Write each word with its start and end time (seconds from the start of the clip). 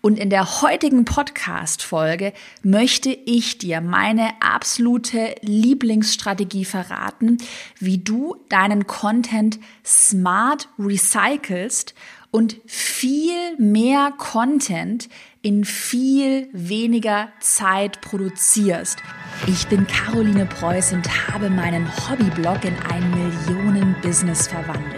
Und 0.00 0.18
in 0.18 0.30
der 0.30 0.62
heutigen 0.62 1.04
Podcast-Folge 1.04 2.32
möchte 2.62 3.10
ich 3.10 3.58
dir 3.58 3.80
meine 3.80 4.30
absolute 4.40 5.34
Lieblingsstrategie 5.42 6.64
verraten, 6.64 7.38
wie 7.78 7.98
du 7.98 8.36
deinen 8.48 8.86
Content 8.86 9.58
smart 9.84 10.68
recycelst 10.78 11.94
und 12.30 12.60
viel 12.66 13.56
mehr 13.58 14.12
Content 14.16 15.08
in 15.42 15.64
viel 15.64 16.48
weniger 16.52 17.28
Zeit 17.40 18.00
produzierst. 18.00 18.98
Ich 19.46 19.66
bin 19.68 19.86
Caroline 19.86 20.46
Preuß 20.46 20.92
und 20.92 21.28
habe 21.28 21.48
meinen 21.48 21.88
Hobbyblog 22.08 22.64
in 22.64 22.74
ein 22.90 23.10
Millionen-Business 23.10 24.48
verwandelt. 24.48 24.97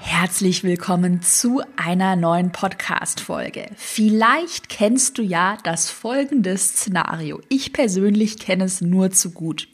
Herzlich 0.00 0.64
willkommen 0.64 1.22
zu 1.22 1.60
einer 1.76 2.16
neuen 2.16 2.52
Podcast-Folge. 2.52 3.70
Vielleicht 3.76 4.68
kennst 4.68 5.18
du 5.18 5.22
ja 5.22 5.58
das 5.64 5.90
folgende 5.90 6.56
Szenario. 6.56 7.40
Ich 7.48 7.72
persönlich 7.72 8.38
kenne 8.38 8.64
es 8.64 8.80
nur 8.80 9.10
zu 9.10 9.32
gut. 9.32 9.68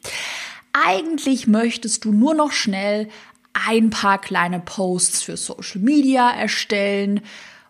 Eigentlich 0.73 1.47
möchtest 1.47 2.05
du 2.05 2.11
nur 2.11 2.33
noch 2.33 2.51
schnell 2.51 3.07
ein 3.53 3.91
paar 3.91 4.19
kleine 4.19 4.59
Posts 4.59 5.21
für 5.21 5.37
Social 5.37 5.79
Media 5.81 6.29
erstellen 6.31 7.21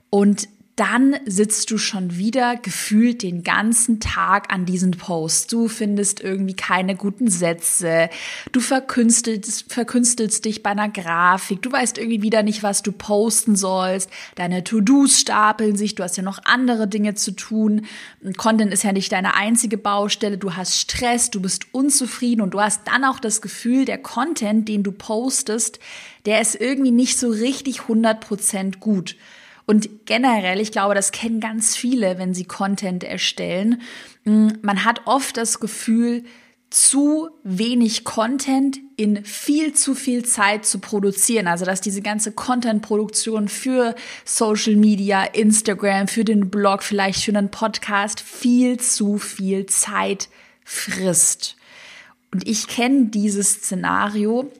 und 0.10 0.48
dann 0.76 1.16
sitzt 1.26 1.72
du 1.72 1.78
schon 1.78 2.18
wieder 2.18 2.58
gefühlt 2.58 3.24
den 3.24 3.44
ganzen 3.44 4.02
Tag 4.02 4.54
an 4.54 4.66
diesen 4.66 4.92
Posts. 4.92 5.48
Du 5.48 5.68
findest 5.70 6.20
irgendwie 6.20 6.56
keine 6.56 6.96
guten 6.96 7.30
Sätze. 7.30 8.10
Du 8.52 8.60
verkünstelst, 8.60 9.72
verkünstelst 9.72 10.44
dich 10.44 10.64
bei 10.64 10.72
einer 10.72 10.90
Grafik. 10.90 11.62
Du 11.62 11.72
weißt 11.72 11.98
irgendwie 11.98 12.22
wieder 12.22 12.44
nicht, 12.44 12.62
was 12.62 12.84
du 12.84 12.92
posten 12.92 13.56
sollst. 13.56 14.10
Deine 14.36 14.66
To-Dos 14.66 15.22
stapeln 15.22 15.78
sich. 15.78 15.96
Du 15.96 16.04
hast 16.04 16.18
ja 16.18 16.24
noch 16.24 16.40
andere 16.44 16.90
Dinge 16.90 17.16
zu 17.16 17.32
tun. 17.32 17.86
Content 18.36 18.74
ist 18.74 18.84
ja 18.84 18.92
nicht 18.92 19.14
deine 19.14 19.36
einzige 19.36 19.78
Baustelle. 19.78 20.38
Du 20.38 20.56
hast 20.56 20.78
Stress. 20.78 21.32
Du 21.32 21.42
bist 21.42 21.74
unzufrieden 21.74 22.42
und 22.42 22.54
du 22.54 22.60
hast 22.60 22.82
dann 22.86 23.06
auch 23.06 23.22
das 23.22 23.42
Gefühl, 23.42 23.86
der 23.86 23.98
Content, 23.98 24.68
den 24.68 24.84
du 24.84 24.92
postest, 24.92 25.80
der 26.26 26.42
ist 26.42 26.60
irgendwie 26.60 26.92
nicht 26.92 27.18
so 27.18 27.30
richtig 27.30 27.82
100% 27.82 28.80
gut. 28.80 29.16
Und 29.66 30.06
generell, 30.06 30.60
ich 30.60 30.72
glaube, 30.72 30.94
das 30.94 31.12
kennen 31.12 31.40
ganz 31.40 31.76
viele, 31.76 32.20
wenn 32.20 32.34
sie 32.34 32.46
Content 32.46 33.04
erstellen. 33.04 33.82
Mm, 34.24 34.50
man 34.62 34.86
hat 34.86 35.02
oft 35.06 35.38
das 35.38 35.60
Gefühl, 35.60 36.24
zu 36.70 37.30
wenig 37.44 38.04
Content 38.04 38.80
in 38.98 39.24
viel 39.24 39.74
zu 39.74 39.96
viel 39.96 40.26
Zeit 40.26 40.66
zu 40.66 40.80
produzieren. 40.80 41.48
Also 41.48 41.64
dass 41.64 41.80
diese 41.80 42.02
ganze 42.02 42.34
Content-Produktion 42.34 43.48
für 43.48 43.96
Social 44.26 44.76
Media, 44.76 45.24
Instagram, 45.24 46.08
für 46.08 46.26
den 46.26 46.50
Blog, 46.50 46.84
vielleicht 46.84 47.24
für 47.24 47.32
einen 47.32 47.50
Podcast 47.50 48.20
viel 48.20 48.78
zu 48.78 49.18
viel 49.18 49.68
Zeit 49.68 50.28
frisst. 50.66 51.56
Und 52.34 52.48
ich 52.48 52.68
kenne 52.68 53.06
dieses 53.06 53.54
Szenario 53.54 54.52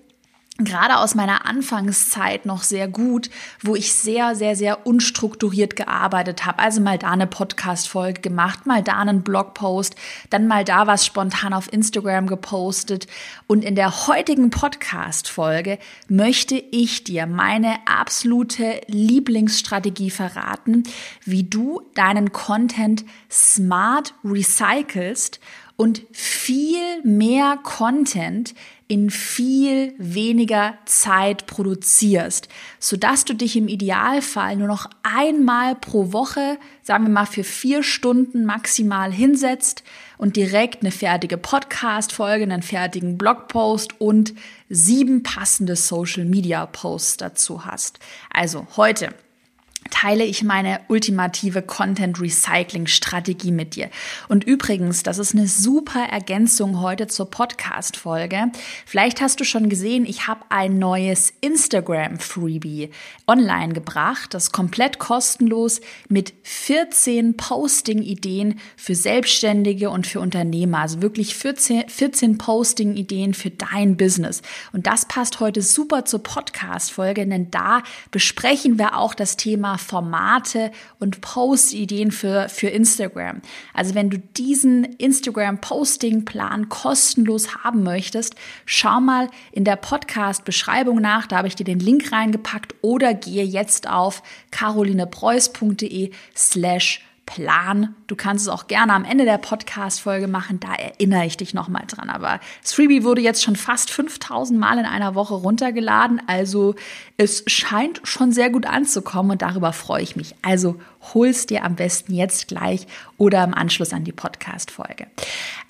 gerade 0.58 0.98
aus 0.98 1.16
meiner 1.16 1.46
Anfangszeit 1.46 2.46
noch 2.46 2.64
sehr 2.64 2.88
gut, 2.88 3.30
wo 3.62 3.76
ich 3.76 3.94
sehr, 3.94 4.36
sehr, 4.36 4.56
sehr 4.56 4.88
unstrukturiert 4.88 5.76
gearbeitet 5.76 6.46
habe. 6.46 6.60
Also 6.60 6.80
mal 6.80 6.98
da 6.98 7.12
eine 7.12 7.28
Podcast-Folge 7.28 8.22
gemacht, 8.22 8.66
mal 8.66 8.82
da 8.82 9.00
einen 9.00 9.22
Blogpost, 9.22 9.96
dann 10.30 10.48
mal 10.48 10.64
da 10.64 10.88
was 10.88 11.06
spontan 11.06 11.54
auf 11.54 11.72
Instagram 11.74 12.28
gepostet. 12.28 13.08
Und 13.48 13.66
in 13.66 13.76
der 13.76 14.08
heutigen 14.08 14.50
Podcast-Folge 14.50 15.78
möchte 16.08 16.56
ich 16.56 17.04
dir 17.04 17.28
meine 17.28 17.76
absolute 17.86 18.80
Lieblingsstrategie 18.88 20.10
verraten, 20.10 20.84
wie 21.26 21.44
du 21.44 21.82
deinen 21.96 22.32
Content 22.32 23.04
smart 23.30 24.14
recycelst 24.24 25.42
und 25.78 26.04
viel 26.12 27.02
mehr 27.04 27.58
Content 27.62 28.56
in 28.88 29.10
viel 29.10 29.96
weniger 29.98 30.76
Zeit 30.86 31.48
produzierst, 31.48 32.50
sodass 32.80 33.26
du 33.26 33.34
dich 33.34 33.56
im 33.56 33.68
Idealfall 33.68 34.56
nur 34.58 34.68
noch 34.68 34.90
einmal 35.02 35.74
pro 35.76 36.14
Woche, 36.14 36.60
sagen 36.84 37.06
wir 37.06 37.12
mal 37.12 37.26
für 37.26 37.44
vier 37.44 37.82
Stunden 37.82 38.46
maximal 38.46 39.12
hinsetzt 39.12 39.84
und 40.18 40.36
direkt 40.36 40.82
eine 40.82 40.92
fertige 40.92 41.38
Podcast-Folge, 41.38 42.44
einen 42.44 42.62
fertigen 42.62 43.18
Blogpost 43.18 44.00
und 44.00 44.36
sieben 44.70 45.24
passende 45.24 45.76
Social-Media-Posts 45.76 47.18
dazu 47.18 47.66
hast. 47.66 47.98
Also 48.32 48.68
heute 48.78 49.10
teile 49.92 50.24
ich 50.24 50.44
meine 50.44 50.80
ultimative 50.88 51.62
Content 51.62 52.20
Recycling 52.20 52.88
Strategie 52.88 53.52
mit 53.52 53.76
dir. 53.76 53.90
Und 54.28 54.44
übrigens, 54.44 55.04
das 55.04 55.20
ist 55.20 55.34
eine 55.34 55.48
super 55.48 56.04
Ergänzung 56.04 56.82
heute 56.82 57.08
zur 57.08 57.30
Podcast 57.30 57.98
Folge. 57.98 58.52
Vielleicht 58.86 59.22
hast 59.22 59.40
du 59.40 59.44
schon 59.44 59.70
gesehen, 59.70 60.06
ich 60.06 60.28
habe 60.28 60.42
ein 60.50 60.80
neues 60.80 61.34
Instagram 61.42 62.20
Freebie 62.20 62.90
online 63.28 63.74
gebracht, 63.74 64.34
das 64.34 64.52
komplett 64.52 65.00
kostenlos 65.00 65.82
mit 66.10 66.34
14 66.44 67.38
Posting 67.38 68.02
Ideen 68.02 68.60
für 68.76 68.96
Selbstständige 68.96 69.90
und 69.90 70.08
für 70.08 70.20
Unternehmer. 70.20 70.80
Also 70.80 71.02
wirklich 71.02 71.36
14, 71.36 71.90
14 71.90 72.38
Posting 72.38 72.96
Ideen 72.96 73.34
für 73.34 73.52
dein 73.52 73.98
Business. 73.98 74.42
Und 74.74 74.88
das 74.88 75.08
passt 75.08 75.40
heute 75.40 75.62
super 75.62 76.06
zur 76.06 76.24
Podcast 76.24 76.92
Folge, 76.92 77.26
denn 77.28 77.52
da 77.52 77.84
besprechen 78.12 78.80
wir 78.80 78.98
auch 78.98 79.14
das 79.14 79.38
Thema 79.38 79.75
Formate 79.78 80.72
und 81.00 81.22
Post-Ideen 81.22 82.12
für, 82.12 82.50
für 82.50 82.68
Instagram. 82.68 83.42
Also 83.74 83.96
wenn 83.96 84.10
du 84.10 84.18
diesen 84.18 84.84
Instagram-Posting-Plan 84.84 86.70
kostenlos 86.70 87.64
haben 87.64 87.84
möchtest, 87.84 88.36
schau 88.66 89.00
mal 89.00 89.30
in 89.52 89.64
der 89.64 89.76
Podcast-Beschreibung 89.76 91.02
nach, 91.02 91.28
da 91.28 91.38
habe 91.38 91.48
ich 91.48 91.56
dir 91.56 91.64
den 91.64 91.80
Link 91.80 92.12
reingepackt 92.12 92.76
oder 92.82 93.14
gehe 93.14 93.44
jetzt 93.44 93.90
auf 93.90 94.24
carolinepreuß.de 94.52 96.12
slash 96.36 97.02
Plan. 97.26 97.96
Du 98.08 98.16
kannst 98.16 98.46
es 98.46 98.50
auch 98.50 98.68
gerne 98.68 98.94
am 98.94 99.04
Ende 99.04 99.26
der 99.26 99.40
Podcast-Folge 99.40 100.28
machen, 100.28 100.60
da 100.60 100.74
erinnere 100.76 101.26
ich 101.26 101.38
dich 101.38 101.54
nochmal 101.54 101.84
dran. 101.88 102.10
Aber 102.10 102.40
das 102.62 102.74
Freebie 102.74 103.04
wurde 103.04 103.22
jetzt 103.22 103.44
schon 103.44 103.56
fast 103.56 103.90
5000 103.90 104.60
Mal 104.60 104.78
in 104.78 104.86
einer 104.86 105.16
Woche 105.16 105.34
runtergeladen, 105.34 106.22
also 106.28 106.76
es 107.18 107.44
scheint 107.48 108.02
schon 108.04 108.32
sehr 108.32 108.50
gut 108.50 108.66
anzukommen 108.66 109.32
und 109.32 109.42
darüber 109.42 109.74
freue 109.74 110.04
ich 110.04 110.16
mich. 110.16 110.36
Also 110.44 110.80
hol's 111.14 111.46
dir 111.46 111.64
am 111.64 111.76
besten 111.76 112.14
jetzt 112.14 112.48
gleich 112.48 112.88
oder 113.18 113.44
im 113.44 113.54
Anschluss 113.54 113.94
an 113.94 114.04
die 114.04 114.12
Podcast-Folge. 114.12 115.08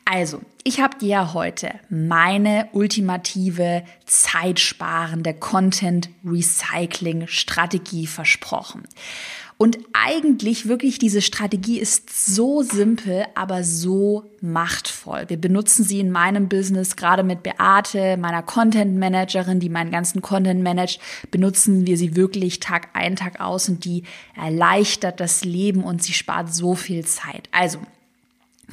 Also, 0.07 0.41
ich 0.63 0.81
habe 0.81 0.99
dir 0.99 1.33
heute 1.33 1.71
meine 1.89 2.69
ultimative 2.73 3.83
zeitsparende 4.05 5.33
Content 5.33 6.09
Recycling 6.23 7.25
Strategie 7.25 8.05
versprochen. 8.05 8.83
Und 9.57 9.77
eigentlich 9.93 10.67
wirklich 10.67 10.99
diese 10.99 11.21
Strategie 11.21 11.79
ist 11.79 12.09
so 12.35 12.61
simpel, 12.61 13.25
aber 13.35 13.63
so 13.63 14.29
machtvoll. 14.41 15.25
Wir 15.29 15.37
benutzen 15.37 15.85
sie 15.85 16.01
in 16.01 16.11
meinem 16.11 16.49
Business, 16.49 16.97
gerade 16.97 17.23
mit 17.23 17.41
Beate, 17.41 18.17
meiner 18.17 18.43
Content 18.43 18.97
Managerin, 18.97 19.61
die 19.61 19.69
meinen 19.69 19.91
ganzen 19.91 20.21
Content 20.21 20.61
managt, 20.61 20.99
benutzen 21.31 21.87
wir 21.87 21.97
sie 21.97 22.17
wirklich 22.17 22.59
Tag 22.59 22.89
ein, 22.93 23.15
Tag 23.15 23.39
aus 23.39 23.69
und 23.69 23.85
die 23.85 24.03
erleichtert 24.35 25.21
das 25.21 25.45
Leben 25.45 25.85
und 25.85 26.03
sie 26.03 26.13
spart 26.13 26.53
so 26.53 26.75
viel 26.75 27.05
Zeit. 27.05 27.47
Also, 27.51 27.79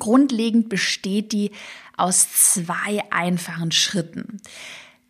grundlegend 0.00 0.68
besteht 0.68 1.30
die 1.30 1.52
aus 1.96 2.32
zwei 2.32 3.04
einfachen 3.10 3.70
Schritten. 3.70 4.40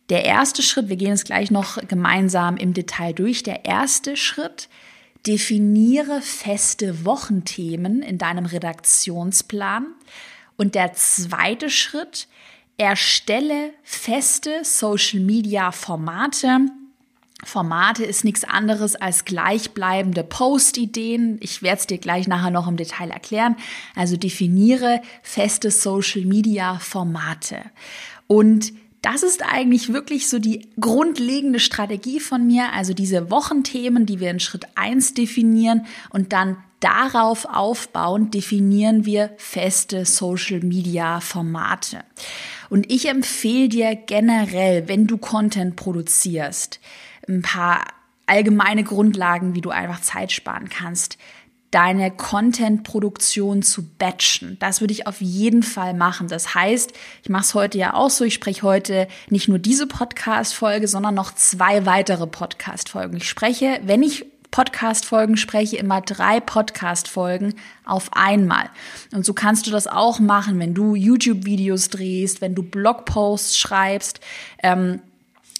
Der 0.09 0.25
erste 0.25 0.61
Schritt, 0.61 0.89
wir 0.89 0.97
gehen 0.97 1.13
es 1.13 1.23
gleich 1.23 1.49
noch 1.49 1.79
gemeinsam 1.87 2.57
im 2.57 2.75
Detail 2.75 3.13
durch. 3.13 3.41
Der 3.41 3.65
erste 3.65 4.15
Schritt 4.15 4.69
definiere 5.25 6.21
feste 6.21 7.05
Wochenthemen 7.05 8.01
in 8.01 8.17
deinem 8.17 8.45
Redaktionsplan. 8.45 9.87
Und 10.57 10.75
der 10.75 10.93
zweite 10.93 11.69
Schritt, 11.69 12.27
erstelle 12.77 13.71
feste 13.83 14.63
Social-Media-Formate. 14.63 16.59
Formate 17.45 18.03
ist 18.05 18.23
nichts 18.23 18.43
anderes 18.43 18.95
als 18.95 19.25
gleichbleibende 19.25 20.23
Post-Ideen. 20.23 21.37
Ich 21.41 21.61
werde 21.61 21.79
es 21.81 21.87
dir 21.87 21.97
gleich 21.97 22.27
nachher 22.27 22.51
noch 22.51 22.67
im 22.67 22.77
Detail 22.77 23.11
erklären. 23.11 23.55
Also 23.95 24.17
definiere 24.17 25.01
feste 25.21 25.71
Social-Media-Formate. 25.71 27.61
Und 28.27 28.73
das 29.03 29.21
ist 29.21 29.43
eigentlich 29.43 29.91
wirklich 29.91 30.27
so 30.29 30.39
die 30.39 30.69
grundlegende 30.79 31.59
Strategie 31.59 32.21
von 32.21 32.47
mir, 32.47 32.71
also 32.71 32.93
diese 32.93 33.29
Wochenthemen, 33.29 34.05
die 34.05 34.21
wir 34.21 34.31
in 34.31 34.39
Schritt 34.39 34.65
eins 34.75 35.13
definieren 35.13 35.85
und 36.09 36.31
dann 36.31 36.55
darauf 36.79 37.45
aufbauend 37.45 38.33
definieren 38.33 39.05
wir 39.05 39.31
feste 39.37 40.05
Social-Media-Formate. 40.05 41.99
Und 42.69 42.89
ich 42.89 43.09
empfehle 43.09 43.67
dir 43.67 43.95
generell, 43.95 44.87
wenn 44.87 45.05
du 45.05 45.17
Content 45.17 45.75
produzierst, 45.75 46.79
ein 47.27 47.41
paar 47.41 47.83
allgemeine 48.25 48.85
Grundlagen, 48.85 49.53
wie 49.53 49.61
du 49.61 49.69
einfach 49.69 49.99
Zeit 49.99 50.31
sparen 50.31 50.69
kannst 50.69 51.17
deine 51.73 52.11
Content-Produktion 52.11 53.63
zu 53.63 53.83
batchen. 53.97 54.57
Das 54.59 54.79
würde 54.79 54.93
ich 54.93 55.07
auf 55.07 55.21
jeden 55.21 55.63
Fall 55.63 55.95
machen. 55.95 56.27
Das 56.27 56.53
heißt, 56.53 56.93
ich 57.23 57.29
mache 57.29 57.43
es 57.43 57.55
heute 57.55 57.79
ja 57.79 57.95
auch 57.95 58.11
so, 58.11 58.23
ich 58.25 58.35
spreche 58.35 58.61
heute 58.61 59.07
nicht 59.29 59.47
nur 59.47 59.57
diese 59.57 59.87
Podcast-Folge, 59.87 60.87
sondern 60.87 61.15
noch 61.15 61.33
zwei 61.33 61.85
weitere 61.87 62.27
Podcast-Folgen. 62.27 63.17
Ich 63.17 63.27
spreche, 63.27 63.79
wenn 63.83 64.03
ich 64.03 64.25
Podcast-Folgen 64.51 65.35
spreche, 65.35 65.77
immer 65.77 66.01
drei 66.01 66.39
Podcast-Folgen 66.39 67.55
auf 67.85 68.11
einmal. 68.13 68.69
Und 69.11 69.25
so 69.25 69.33
kannst 69.33 69.65
du 69.65 69.71
das 69.71 69.87
auch 69.87 70.19
machen, 70.19 70.59
wenn 70.59 70.75
du 70.75 70.93
YouTube-Videos 70.93 71.89
drehst, 71.89 72.39
wenn 72.39 72.53
du 72.53 72.61
Blogposts 72.61 73.57
schreibst. 73.57 74.19
Ähm, 74.61 75.01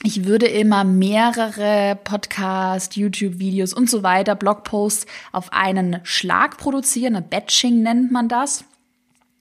ich 0.04 0.26
würde 0.26 0.48
immer 0.48 0.84
mehrere 0.84 1.98
Podcast, 2.04 2.98
YouTube-Videos 2.98 3.74
und 3.74 3.90
so 3.90 4.04
weiter, 4.04 4.36
Blogposts 4.36 5.06
auf 5.32 5.54
einen 5.54 6.02
Schlag 6.04 6.58
produzieren. 6.58 7.16
Eine 7.16 7.26
Batching 7.26 7.82
nennt 7.82 8.12
man 8.12 8.28
das. 8.28 8.66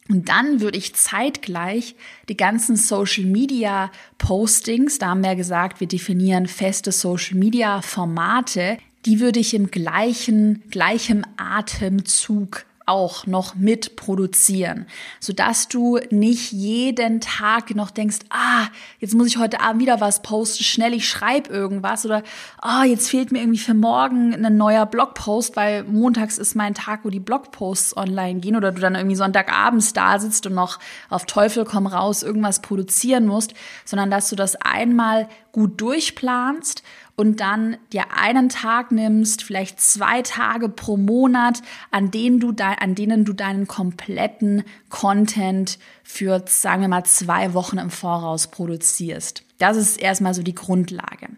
Und 0.08 0.28
dann 0.28 0.60
würde 0.60 0.78
ich 0.78 0.94
zeitgleich 0.94 1.96
die 2.28 2.36
ganzen 2.36 2.76
Social 2.76 3.24
Media 3.24 3.90
Postings, 4.18 4.98
da 4.98 5.08
haben 5.08 5.24
wir 5.24 5.34
gesagt, 5.34 5.80
wir 5.80 5.88
definieren 5.88 6.46
feste 6.46 6.92
Social 6.92 7.36
Media 7.36 7.82
Formate, 7.82 8.78
die 9.04 9.18
würde 9.18 9.40
ich 9.40 9.54
im 9.54 9.70
gleichen, 9.70 10.62
gleichem 10.70 11.24
Atemzug 11.36 12.66
auch 12.86 13.26
noch 13.26 13.54
mit 13.54 13.96
produzieren, 13.96 14.86
sodass 15.20 15.68
du 15.68 15.98
nicht 16.10 16.52
jeden 16.52 17.20
Tag 17.20 17.74
noch 17.74 17.90
denkst, 17.90 18.18
ah, 18.30 18.66
jetzt 18.98 19.14
muss 19.14 19.28
ich 19.28 19.38
heute 19.38 19.60
Abend 19.60 19.82
wieder 19.82 20.00
was 20.00 20.22
posten, 20.22 20.64
schnell, 20.64 20.94
ich 20.94 21.08
schreibe 21.08 21.52
irgendwas 21.52 22.04
oder 22.04 22.22
ah, 22.60 22.84
jetzt 22.84 23.10
fehlt 23.10 23.32
mir 23.32 23.40
irgendwie 23.40 23.58
für 23.58 23.74
morgen 23.74 24.34
ein 24.34 24.56
neuer 24.56 24.86
Blogpost, 24.86 25.56
weil 25.56 25.84
montags 25.84 26.38
ist 26.38 26.54
mein 26.54 26.74
Tag, 26.74 27.00
wo 27.04 27.10
die 27.10 27.20
Blogposts 27.20 27.96
online 27.96 28.40
gehen 28.40 28.56
oder 28.56 28.72
du 28.72 28.80
dann 28.80 28.94
irgendwie 28.94 29.16
Sonntagabends 29.16 29.92
da 29.92 30.18
sitzt 30.18 30.46
und 30.46 30.54
noch 30.54 30.78
auf 31.10 31.26
Teufel 31.26 31.64
komm 31.64 31.86
raus 31.86 32.22
irgendwas 32.22 32.62
produzieren 32.62 33.26
musst, 33.26 33.54
sondern 33.84 34.10
dass 34.10 34.28
du 34.28 34.36
das 34.36 34.56
einmal 34.56 35.28
gut 35.52 35.80
durchplanst 35.80 36.82
und 37.16 37.40
dann 37.40 37.76
dir 37.92 38.16
einen 38.16 38.48
Tag 38.48 38.90
nimmst, 38.90 39.42
vielleicht 39.42 39.80
zwei 39.80 40.22
Tage 40.22 40.68
pro 40.68 40.96
Monat, 40.96 41.62
an 41.90 42.10
denen 42.10 42.40
du, 42.40 42.52
de 42.52 42.66
an 42.78 42.94
denen 42.94 43.24
du 43.24 43.32
deinen 43.32 43.66
kompletten 43.66 44.64
Content 44.88 45.78
für, 46.02 46.42
sagen 46.46 46.82
wir 46.82 46.88
mal, 46.88 47.04
zwei 47.04 47.54
Wochen 47.54 47.78
im 47.78 47.90
Voraus 47.90 48.46
produzierst. 48.46 49.44
Das 49.58 49.76
ist 49.76 50.00
erstmal 50.00 50.34
so 50.34 50.42
die 50.42 50.54
Grundlage. 50.54 51.28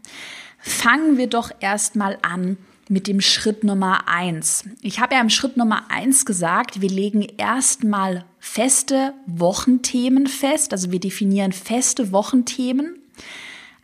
Fangen 0.58 1.18
wir 1.18 1.26
doch 1.26 1.50
erstmal 1.60 2.18
an 2.22 2.56
mit 2.88 3.06
dem 3.06 3.20
Schritt 3.20 3.64
Nummer 3.64 4.08
eins. 4.08 4.64
Ich 4.82 5.00
habe 5.00 5.14
ja 5.14 5.20
im 5.20 5.30
Schritt 5.30 5.56
Nummer 5.56 5.90
eins 5.90 6.24
gesagt, 6.24 6.80
wir 6.80 6.90
legen 6.90 7.22
erstmal 7.36 8.24
feste 8.38 9.14
Wochenthemen 9.26 10.26
fest, 10.26 10.72
also 10.72 10.92
wir 10.92 11.00
definieren 11.00 11.52
feste 11.52 12.12
Wochenthemen. 12.12 12.98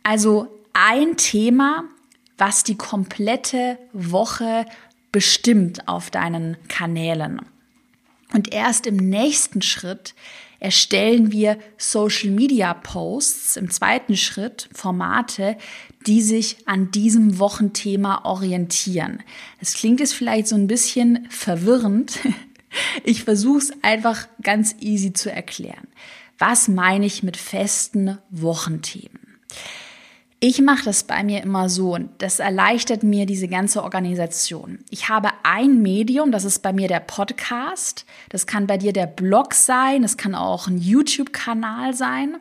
Also 0.03 0.47
ein 0.73 1.17
Thema, 1.17 1.83
was 2.37 2.63
die 2.63 2.77
komplette 2.77 3.77
Woche 3.93 4.65
bestimmt 5.11 5.87
auf 5.87 6.09
deinen 6.09 6.57
Kanälen. 6.67 7.41
Und 8.33 8.53
erst 8.53 8.87
im 8.87 8.95
nächsten 8.95 9.61
Schritt 9.61 10.15
erstellen 10.59 11.31
wir 11.31 11.57
Social 11.77 12.29
Media 12.29 12.73
Posts, 12.73 13.57
im 13.57 13.69
zweiten 13.69 14.15
Schritt 14.15 14.69
Formate, 14.73 15.57
die 16.07 16.21
sich 16.21 16.67
an 16.67 16.91
diesem 16.91 17.39
Wochenthema 17.39 18.23
orientieren. 18.23 19.23
Das 19.59 19.73
klingt 19.73 19.99
jetzt 19.99 20.13
vielleicht 20.13 20.47
so 20.47 20.55
ein 20.55 20.67
bisschen 20.67 21.27
verwirrend. 21.29 22.19
Ich 23.03 23.25
versuche 23.25 23.57
es 23.57 23.73
einfach 23.81 24.29
ganz 24.41 24.77
easy 24.79 25.11
zu 25.11 25.29
erklären. 25.29 25.89
Was 26.37 26.69
meine 26.69 27.05
ich 27.05 27.21
mit 27.21 27.35
festen 27.35 28.17
Wochenthemen? 28.29 29.19
Ich 30.43 30.59
mache 30.59 30.85
das 30.85 31.03
bei 31.03 31.23
mir 31.23 31.43
immer 31.43 31.69
so 31.69 31.93
und 31.93 32.09
das 32.17 32.39
erleichtert 32.39 33.03
mir 33.03 33.27
diese 33.27 33.47
ganze 33.47 33.83
Organisation. 33.83 34.79
Ich 34.89 35.07
habe 35.07 35.29
ein 35.43 35.83
Medium, 35.83 36.31
das 36.31 36.45
ist 36.45 36.63
bei 36.63 36.73
mir 36.73 36.87
der 36.87 36.99
Podcast. 36.99 38.07
Das 38.29 38.47
kann 38.47 38.65
bei 38.65 38.79
dir 38.79 38.91
der 38.91 39.05
Blog 39.05 39.53
sein, 39.53 40.01
das 40.01 40.17
kann 40.17 40.33
auch 40.33 40.67
ein 40.67 40.79
YouTube-Kanal 40.79 41.93
sein. 41.93 42.37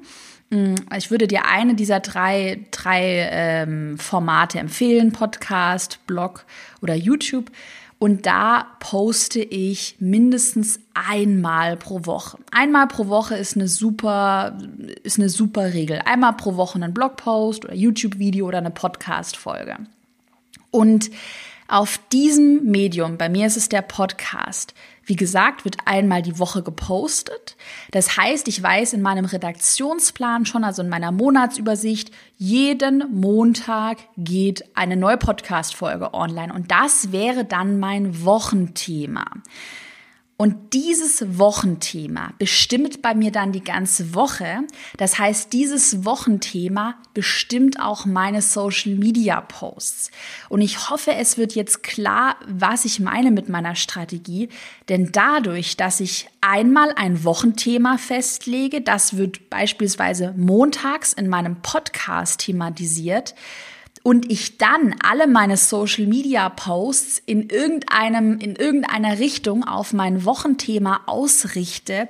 Mm, 0.48 0.76
ich 0.96 1.10
würde 1.10 1.28
dir 1.28 1.44
eine 1.44 1.74
dieser 1.74 2.00
drei, 2.00 2.64
drei 2.70 3.28
ähm, 3.30 3.98
Formate 3.98 4.58
empfehlen, 4.58 5.12
Podcast, 5.12 5.98
Blog 6.06 6.46
oder 6.80 6.94
YouTube. 6.94 7.50
Und 8.02 8.24
da 8.24 8.66
poste 8.80 9.40
ich 9.40 9.96
mindestens 9.98 10.80
einmal 10.94 11.76
pro 11.76 12.06
Woche. 12.06 12.38
Einmal 12.50 12.88
pro 12.88 13.08
Woche 13.08 13.36
ist 13.36 13.56
eine 13.56 13.68
super, 13.68 14.56
ist 15.02 15.18
eine 15.18 15.28
super 15.28 15.74
Regel. 15.74 16.00
Einmal 16.06 16.32
pro 16.32 16.56
Woche 16.56 16.76
einen 16.76 16.94
Blogpost 16.94 17.66
oder 17.66 17.74
YouTube-Video 17.74 18.46
oder 18.46 18.56
eine 18.56 18.70
Podcast-Folge. 18.70 19.76
Und 20.70 21.10
auf 21.68 22.00
diesem 22.10 22.64
Medium, 22.64 23.18
bei 23.18 23.28
mir 23.28 23.46
ist 23.46 23.58
es 23.58 23.68
der 23.68 23.82
Podcast, 23.82 24.72
wie 25.04 25.16
gesagt, 25.16 25.64
wird 25.64 25.76
einmal 25.86 26.22
die 26.22 26.38
Woche 26.38 26.62
gepostet. 26.62 27.56
Das 27.90 28.16
heißt, 28.16 28.48
ich 28.48 28.62
weiß 28.62 28.92
in 28.92 29.02
meinem 29.02 29.24
Redaktionsplan 29.24 30.46
schon, 30.46 30.64
also 30.64 30.82
in 30.82 30.88
meiner 30.88 31.12
Monatsübersicht, 31.12 32.10
jeden 32.36 33.04
Montag 33.12 33.98
geht 34.16 34.64
eine 34.74 34.96
neue 34.96 35.16
Podcast-Folge 35.16 36.14
online. 36.14 36.52
Und 36.52 36.70
das 36.70 37.12
wäre 37.12 37.44
dann 37.44 37.78
mein 37.80 38.24
Wochenthema. 38.24 39.24
Und 40.40 40.72
dieses 40.72 41.38
Wochenthema 41.38 42.32
bestimmt 42.38 43.02
bei 43.02 43.14
mir 43.14 43.30
dann 43.30 43.52
die 43.52 43.62
ganze 43.62 44.14
Woche. 44.14 44.60
Das 44.96 45.18
heißt, 45.18 45.52
dieses 45.52 46.06
Wochenthema 46.06 46.94
bestimmt 47.12 47.78
auch 47.78 48.06
meine 48.06 48.40
Social 48.40 48.94
Media 48.94 49.42
Posts. 49.42 50.10
Und 50.48 50.62
ich 50.62 50.88
hoffe, 50.88 51.12
es 51.12 51.36
wird 51.36 51.54
jetzt 51.54 51.82
klar, 51.82 52.36
was 52.46 52.86
ich 52.86 53.00
meine 53.00 53.32
mit 53.32 53.50
meiner 53.50 53.74
Strategie. 53.74 54.48
Denn 54.88 55.12
dadurch, 55.12 55.76
dass 55.76 56.00
ich 56.00 56.26
einmal 56.40 56.94
ein 56.96 57.22
Wochenthema 57.22 57.98
festlege, 57.98 58.80
das 58.80 59.18
wird 59.18 59.50
beispielsweise 59.50 60.32
montags 60.38 61.12
in 61.12 61.28
meinem 61.28 61.60
Podcast 61.60 62.40
thematisiert, 62.40 63.34
und 64.02 64.30
ich 64.30 64.58
dann 64.58 64.94
alle 65.02 65.26
meine 65.26 65.56
Social 65.56 66.06
Media 66.06 66.48
Posts 66.48 67.22
in 67.26 67.50
irgendeinem, 67.50 68.38
in 68.38 68.56
irgendeiner 68.56 69.18
Richtung 69.18 69.64
auf 69.64 69.92
mein 69.92 70.24
Wochenthema 70.24 71.02
ausrichte, 71.06 72.08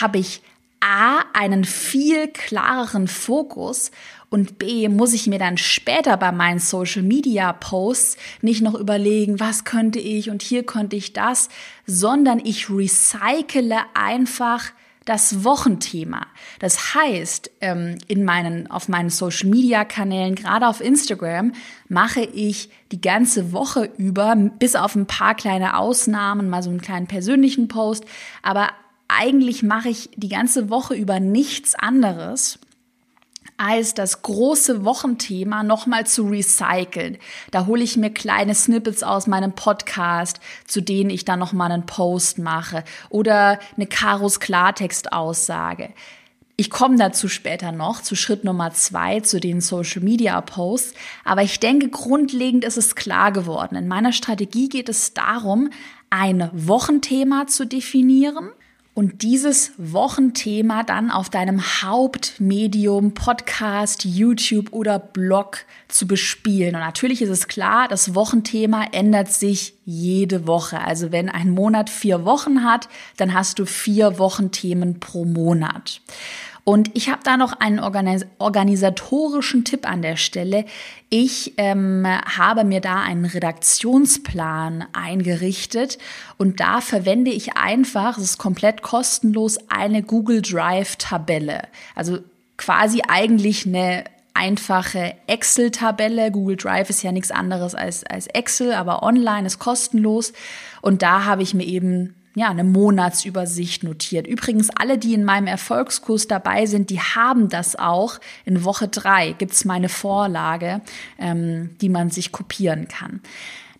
habe 0.00 0.18
ich 0.18 0.42
A, 0.80 1.24
einen 1.32 1.64
viel 1.64 2.28
klareren 2.28 3.08
Fokus 3.08 3.90
und 4.28 4.58
B, 4.58 4.88
muss 4.88 5.12
ich 5.14 5.26
mir 5.26 5.38
dann 5.38 5.56
später 5.56 6.16
bei 6.16 6.32
meinen 6.32 6.58
Social 6.58 7.02
Media 7.02 7.52
Posts 7.52 8.16
nicht 8.42 8.62
noch 8.62 8.74
überlegen, 8.74 9.40
was 9.40 9.64
könnte 9.64 9.98
ich 9.98 10.30
und 10.30 10.42
hier 10.42 10.64
könnte 10.64 10.96
ich 10.96 11.12
das, 11.12 11.48
sondern 11.86 12.40
ich 12.44 12.68
recycle 12.68 13.74
einfach 13.94 14.72
das 15.06 15.44
Wochenthema. 15.44 16.26
Das 16.58 16.94
heißt, 16.94 17.50
ähm, 17.62 17.96
in 18.08 18.24
meinen, 18.24 18.70
auf 18.70 18.88
meinen 18.88 19.08
Social 19.08 19.48
Media 19.48 19.84
Kanälen, 19.84 20.34
gerade 20.34 20.68
auf 20.68 20.82
Instagram, 20.82 21.52
mache 21.88 22.20
ich 22.20 22.68
die 22.92 23.00
ganze 23.00 23.52
Woche 23.52 23.88
über, 23.96 24.36
bis 24.36 24.74
auf 24.76 24.94
ein 24.94 25.06
paar 25.06 25.34
kleine 25.34 25.78
Ausnahmen, 25.78 26.50
mal 26.50 26.62
so 26.62 26.70
einen 26.70 26.80
kleinen 26.80 27.06
persönlichen 27.06 27.68
Post, 27.68 28.04
aber 28.42 28.68
eigentlich 29.08 29.62
mache 29.62 29.88
ich 29.88 30.10
die 30.16 30.28
ganze 30.28 30.68
Woche 30.68 30.94
über 30.94 31.20
nichts 31.20 31.76
anderes 31.76 32.58
als 33.58 33.94
das 33.94 34.22
große 34.22 34.84
Wochenthema 34.84 35.62
nochmal 35.62 36.06
zu 36.06 36.28
recyceln. 36.28 37.18
Da 37.50 37.66
hole 37.66 37.82
ich 37.82 37.96
mir 37.96 38.10
kleine 38.10 38.54
Snippets 38.54 39.02
aus 39.02 39.26
meinem 39.26 39.52
Podcast, 39.52 40.40
zu 40.66 40.80
denen 40.80 41.10
ich 41.10 41.24
dann 41.24 41.38
nochmal 41.38 41.72
einen 41.72 41.86
Post 41.86 42.38
mache 42.38 42.84
oder 43.08 43.58
eine 43.76 43.86
Karos 43.86 44.40
Klartext-Aussage. 44.40 45.90
Ich 46.58 46.70
komme 46.70 46.96
dazu 46.96 47.28
später 47.28 47.70
noch, 47.70 48.00
zu 48.00 48.16
Schritt 48.16 48.44
Nummer 48.44 48.72
zwei, 48.72 49.20
zu 49.20 49.40
den 49.40 49.60
Social 49.60 50.02
Media 50.02 50.40
Posts. 50.40 50.94
Aber 51.22 51.42
ich 51.42 51.60
denke, 51.60 51.90
grundlegend 51.90 52.64
ist 52.64 52.78
es 52.78 52.94
klar 52.94 53.30
geworden. 53.30 53.76
In 53.76 53.88
meiner 53.88 54.12
Strategie 54.12 54.70
geht 54.70 54.88
es 54.88 55.12
darum, 55.12 55.68
ein 56.08 56.48
Wochenthema 56.54 57.46
zu 57.46 57.66
definieren 57.66 58.48
und 58.96 59.20
dieses 59.20 59.72
Wochenthema 59.76 60.82
dann 60.82 61.10
auf 61.10 61.28
deinem 61.28 61.60
Hauptmedium, 61.82 63.12
Podcast, 63.12 64.06
YouTube 64.06 64.72
oder 64.72 64.98
Blog 64.98 65.66
zu 65.86 66.06
bespielen. 66.06 66.74
Und 66.74 66.80
natürlich 66.80 67.20
ist 67.20 67.28
es 67.28 67.46
klar, 67.46 67.88
das 67.88 68.14
Wochenthema 68.14 68.86
ändert 68.92 69.30
sich 69.30 69.74
jede 69.84 70.46
Woche. 70.46 70.80
Also 70.80 71.12
wenn 71.12 71.28
ein 71.28 71.50
Monat 71.50 71.90
vier 71.90 72.24
Wochen 72.24 72.64
hat, 72.64 72.88
dann 73.18 73.34
hast 73.34 73.58
du 73.58 73.66
vier 73.66 74.18
Wochenthemen 74.18 74.98
pro 74.98 75.26
Monat. 75.26 76.00
Und 76.68 76.90
ich 76.94 77.10
habe 77.10 77.20
da 77.22 77.36
noch 77.36 77.52
einen 77.60 77.78
organis 77.78 78.26
organisatorischen 78.38 79.64
Tipp 79.64 79.88
an 79.88 80.02
der 80.02 80.16
Stelle. 80.16 80.64
Ich 81.10 81.54
ähm, 81.58 82.04
habe 82.04 82.64
mir 82.64 82.80
da 82.80 83.02
einen 83.02 83.24
Redaktionsplan 83.24 84.84
eingerichtet 84.92 85.96
und 86.38 86.58
da 86.58 86.80
verwende 86.80 87.30
ich 87.30 87.56
einfach, 87.56 88.18
es 88.18 88.24
ist 88.24 88.38
komplett 88.38 88.82
kostenlos, 88.82 89.58
eine 89.68 90.02
Google 90.02 90.42
Drive-Tabelle. 90.42 91.62
Also 91.94 92.18
quasi 92.56 93.00
eigentlich 93.06 93.64
eine 93.64 94.02
einfache 94.34 95.14
Excel-Tabelle. 95.28 96.32
Google 96.32 96.56
Drive 96.56 96.90
ist 96.90 97.04
ja 97.04 97.12
nichts 97.12 97.30
anderes 97.30 97.76
als, 97.76 98.02
als 98.02 98.26
Excel, 98.26 98.72
aber 98.72 99.04
online 99.04 99.46
ist 99.46 99.60
kostenlos. 99.60 100.32
Und 100.82 101.02
da 101.02 101.26
habe 101.26 101.44
ich 101.44 101.54
mir 101.54 101.64
eben 101.64 102.15
ja, 102.36 102.50
eine 102.50 102.64
Monatsübersicht 102.64 103.82
notiert. 103.82 104.26
Übrigens, 104.26 104.68
alle, 104.68 104.98
die 104.98 105.14
in 105.14 105.24
meinem 105.24 105.46
Erfolgskurs 105.46 106.28
dabei 106.28 106.66
sind, 106.66 106.90
die 106.90 107.00
haben 107.00 107.48
das 107.48 107.76
auch. 107.76 108.18
In 108.44 108.62
Woche 108.62 108.88
drei 108.88 109.32
gibt's 109.32 109.64
meine 109.64 109.88
Vorlage, 109.88 110.82
ähm, 111.18 111.70
die 111.80 111.88
man 111.88 112.10
sich 112.10 112.32
kopieren 112.32 112.88
kann. 112.88 113.22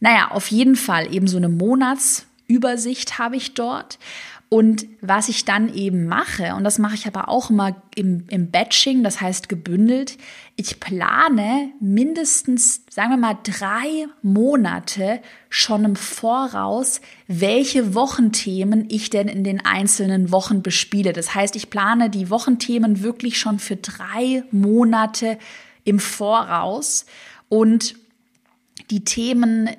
Naja, 0.00 0.30
auf 0.30 0.50
jeden 0.50 0.74
Fall 0.74 1.12
eben 1.12 1.28
so 1.28 1.36
eine 1.36 1.50
Monatsübersicht 1.50 3.18
habe 3.18 3.36
ich 3.36 3.52
dort. 3.52 3.98
Und 4.48 4.86
was 5.00 5.28
ich 5.28 5.44
dann 5.44 5.74
eben 5.74 6.06
mache, 6.06 6.54
und 6.54 6.62
das 6.62 6.78
mache 6.78 6.94
ich 6.94 7.08
aber 7.08 7.28
auch 7.28 7.50
immer 7.50 7.82
im, 7.96 8.26
im 8.28 8.52
Batching, 8.52 9.02
das 9.02 9.20
heißt 9.20 9.48
gebündelt, 9.48 10.18
ich 10.54 10.78
plane 10.78 11.70
mindestens, 11.80 12.82
sagen 12.88 13.10
wir 13.10 13.16
mal, 13.16 13.36
drei 13.42 14.06
Monate 14.22 15.20
schon 15.48 15.84
im 15.84 15.96
Voraus, 15.96 17.00
welche 17.26 17.94
Wochenthemen 17.96 18.86
ich 18.88 19.10
denn 19.10 19.26
in 19.26 19.42
den 19.42 19.66
einzelnen 19.66 20.30
Wochen 20.30 20.62
bespiele. 20.62 21.12
Das 21.12 21.34
heißt, 21.34 21.56
ich 21.56 21.68
plane 21.68 22.08
die 22.08 22.30
Wochenthemen 22.30 23.02
wirklich 23.02 23.40
schon 23.40 23.58
für 23.58 23.76
drei 23.76 24.44
Monate 24.52 25.38
im 25.82 25.98
Voraus 25.98 27.04
und 27.48 27.96
die 28.90 29.04
Themen 29.04 29.70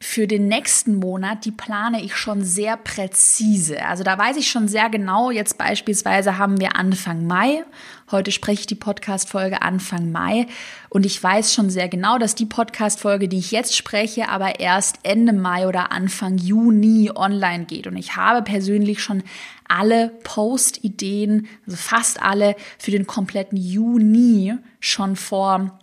für 0.00 0.28
den 0.28 0.46
nächsten 0.46 0.94
Monat, 0.94 1.44
die 1.44 1.50
plane 1.50 2.02
ich 2.04 2.14
schon 2.14 2.44
sehr 2.44 2.76
präzise. 2.76 3.84
Also 3.84 4.04
da 4.04 4.16
weiß 4.16 4.36
ich 4.36 4.48
schon 4.48 4.68
sehr 4.68 4.90
genau, 4.90 5.32
jetzt 5.32 5.58
beispielsweise 5.58 6.38
haben 6.38 6.60
wir 6.60 6.76
Anfang 6.76 7.26
Mai. 7.26 7.64
Heute 8.12 8.30
spreche 8.30 8.60
ich 8.60 8.66
die 8.68 8.76
Podcast-Folge 8.76 9.60
Anfang 9.60 10.12
Mai. 10.12 10.46
Und 10.88 11.04
ich 11.04 11.20
weiß 11.20 11.52
schon 11.52 11.68
sehr 11.68 11.88
genau, 11.88 12.16
dass 12.16 12.36
die 12.36 12.46
Podcast-Folge, 12.46 13.28
die 13.28 13.38
ich 13.38 13.50
jetzt 13.50 13.76
spreche, 13.76 14.28
aber 14.28 14.60
erst 14.60 15.00
Ende 15.02 15.32
Mai 15.32 15.66
oder 15.66 15.90
Anfang 15.90 16.38
Juni 16.38 17.10
online 17.12 17.64
geht. 17.64 17.88
Und 17.88 17.96
ich 17.96 18.14
habe 18.14 18.42
persönlich 18.42 19.02
schon 19.02 19.24
alle 19.66 20.10
Post-Ideen, 20.22 21.48
also 21.66 21.76
fast 21.76 22.22
alle, 22.22 22.54
für 22.78 22.92
den 22.92 23.08
kompletten 23.08 23.58
Juni 23.58 24.54
schon 24.78 25.16
vor 25.16 25.76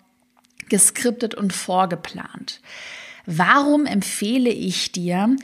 geskriptet 0.69 1.35
und 1.35 1.51
vorgeplant. 1.51 2.61
Warum 3.25 3.85
empfehle 3.85 4.49
ich 4.49 4.91
dir, 4.91 5.35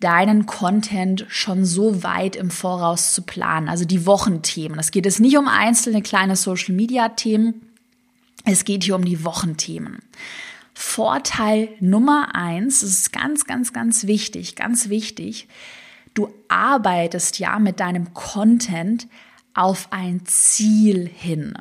deinen 0.00 0.46
Content 0.46 1.26
schon 1.28 1.64
so 1.64 2.02
weit 2.02 2.36
im 2.36 2.50
Voraus 2.50 3.14
zu 3.14 3.22
planen, 3.22 3.68
also 3.68 3.84
die 3.84 4.06
Wochenthemen. 4.06 4.78
Es 4.78 4.90
geht 4.90 5.06
jetzt 5.06 5.20
nicht 5.20 5.36
um 5.36 5.48
einzelne 5.48 6.02
kleine 6.02 6.36
Social-Media-Themen, 6.36 7.62
es 8.44 8.64
geht 8.64 8.84
hier 8.84 8.94
um 8.94 9.04
die 9.04 9.24
Wochenthemen. 9.24 9.98
Vorteil 10.72 11.70
Nummer 11.80 12.34
eins, 12.34 12.80
das 12.80 12.90
ist 12.90 13.12
ganz, 13.12 13.46
ganz, 13.46 13.72
ganz 13.72 14.06
wichtig, 14.06 14.54
ganz 14.54 14.88
wichtig. 14.88 15.48
Du 16.14 16.32
arbeitest 16.46 17.40
ja 17.40 17.58
mit 17.58 17.80
deinem 17.80 18.14
Content 18.14 19.08
auf 19.54 19.88
ein 19.90 20.24
Ziel 20.24 21.10
hin. 21.12 21.54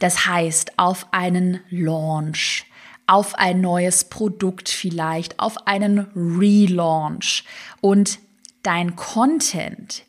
Das 0.00 0.26
heißt, 0.26 0.80
auf 0.80 1.06
einen 1.12 1.60
Launch, 1.70 2.66
auf 3.06 3.34
ein 3.34 3.60
neues 3.60 4.04
Produkt 4.04 4.68
vielleicht, 4.68 5.38
auf 5.38 5.66
einen 5.66 6.06
Relaunch. 6.14 7.44
Und 7.80 8.18
dein 8.62 8.96
Content, 8.96 10.04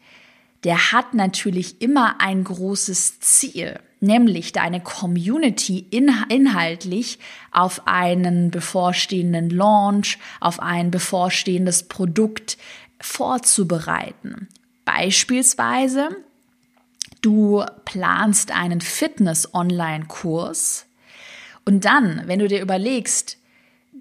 der 0.63 0.91
hat 0.91 1.13
natürlich 1.13 1.81
immer 1.81 2.21
ein 2.21 2.43
großes 2.43 3.19
Ziel, 3.19 3.79
nämlich 3.99 4.53
deine 4.53 4.81
Community 4.81 5.85
inhaltlich 5.89 7.19
auf 7.51 7.87
einen 7.87 8.51
bevorstehenden 8.51 9.49
Launch, 9.49 10.19
auf 10.39 10.59
ein 10.59 10.91
bevorstehendes 10.91 11.83
Produkt 11.83 12.57
vorzubereiten. 12.99 14.47
Beispielsweise, 14.85 16.09
du 17.21 17.63
planst 17.85 18.51
einen 18.51 18.81
Fitness-Online-Kurs 18.81 20.85
und 21.65 21.85
dann, 21.85 22.23
wenn 22.25 22.39
du 22.39 22.47
dir 22.47 22.61
überlegst, 22.61 23.37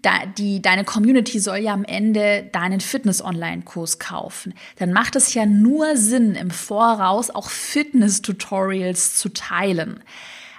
da, 0.02 0.26
die, 0.26 0.60
deine 0.60 0.84
Community 0.84 1.38
soll 1.38 1.58
ja 1.58 1.72
am 1.72 1.84
Ende 1.84 2.48
deinen 2.52 2.80
Fitness-Online-Kurs 2.80 3.98
kaufen, 3.98 4.54
dann 4.76 4.92
macht 4.92 5.14
es 5.14 5.32
ja 5.34 5.46
nur 5.46 5.96
Sinn, 5.96 6.34
im 6.34 6.50
Voraus 6.50 7.30
auch 7.30 7.48
Fitness-Tutorials 7.48 9.16
zu 9.16 9.28
teilen. 9.28 10.02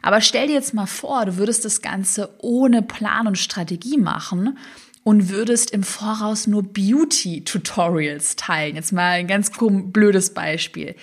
Aber 0.02 0.22
stell 0.22 0.48
dir 0.48 0.54
jetzt 0.54 0.74
mal 0.74 0.86
vor, 0.86 1.26
du 1.26 1.38
würdest 1.38 1.66
das 1.66 1.82
Ganze 1.82 2.36
ohne 2.40 2.82
Plan 2.82 3.28
und 3.28 3.38
Strategie 3.38 3.98
machen 3.98 4.58
und 5.04 5.30
würdest 5.30 5.72
im 5.72 5.84
Voraus 5.84 6.48
nur 6.48 6.64
Beauty-Tutorials 6.64 8.38
teilen. 8.38 8.76
Jetzt 8.76 8.94
mal 8.94 9.12
ein 9.12 9.28
ganz 9.28 9.52
blödes 9.58 10.34
Beispiel 10.34 10.96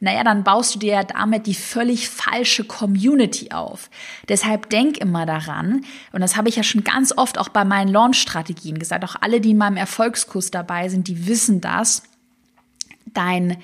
naja, 0.00 0.24
dann 0.24 0.44
baust 0.44 0.74
du 0.74 0.78
dir 0.78 0.94
ja 0.94 1.04
damit 1.04 1.46
die 1.46 1.54
völlig 1.54 2.08
falsche 2.08 2.64
Community 2.64 3.50
auf. 3.50 3.90
Deshalb 4.28 4.68
denk 4.70 4.98
immer 4.98 5.26
daran, 5.26 5.84
und 6.12 6.20
das 6.20 6.36
habe 6.36 6.48
ich 6.48 6.56
ja 6.56 6.62
schon 6.62 6.84
ganz 6.84 7.12
oft 7.16 7.38
auch 7.38 7.48
bei 7.48 7.64
meinen 7.64 7.88
Launch-Strategien 7.88 8.78
gesagt, 8.78 9.04
auch 9.04 9.16
alle, 9.20 9.40
die 9.40 9.50
in 9.52 9.58
meinem 9.58 9.76
Erfolgskurs 9.76 10.50
dabei 10.50 10.88
sind, 10.88 11.08
die 11.08 11.26
wissen 11.26 11.60
das, 11.60 12.02
dein 13.06 13.56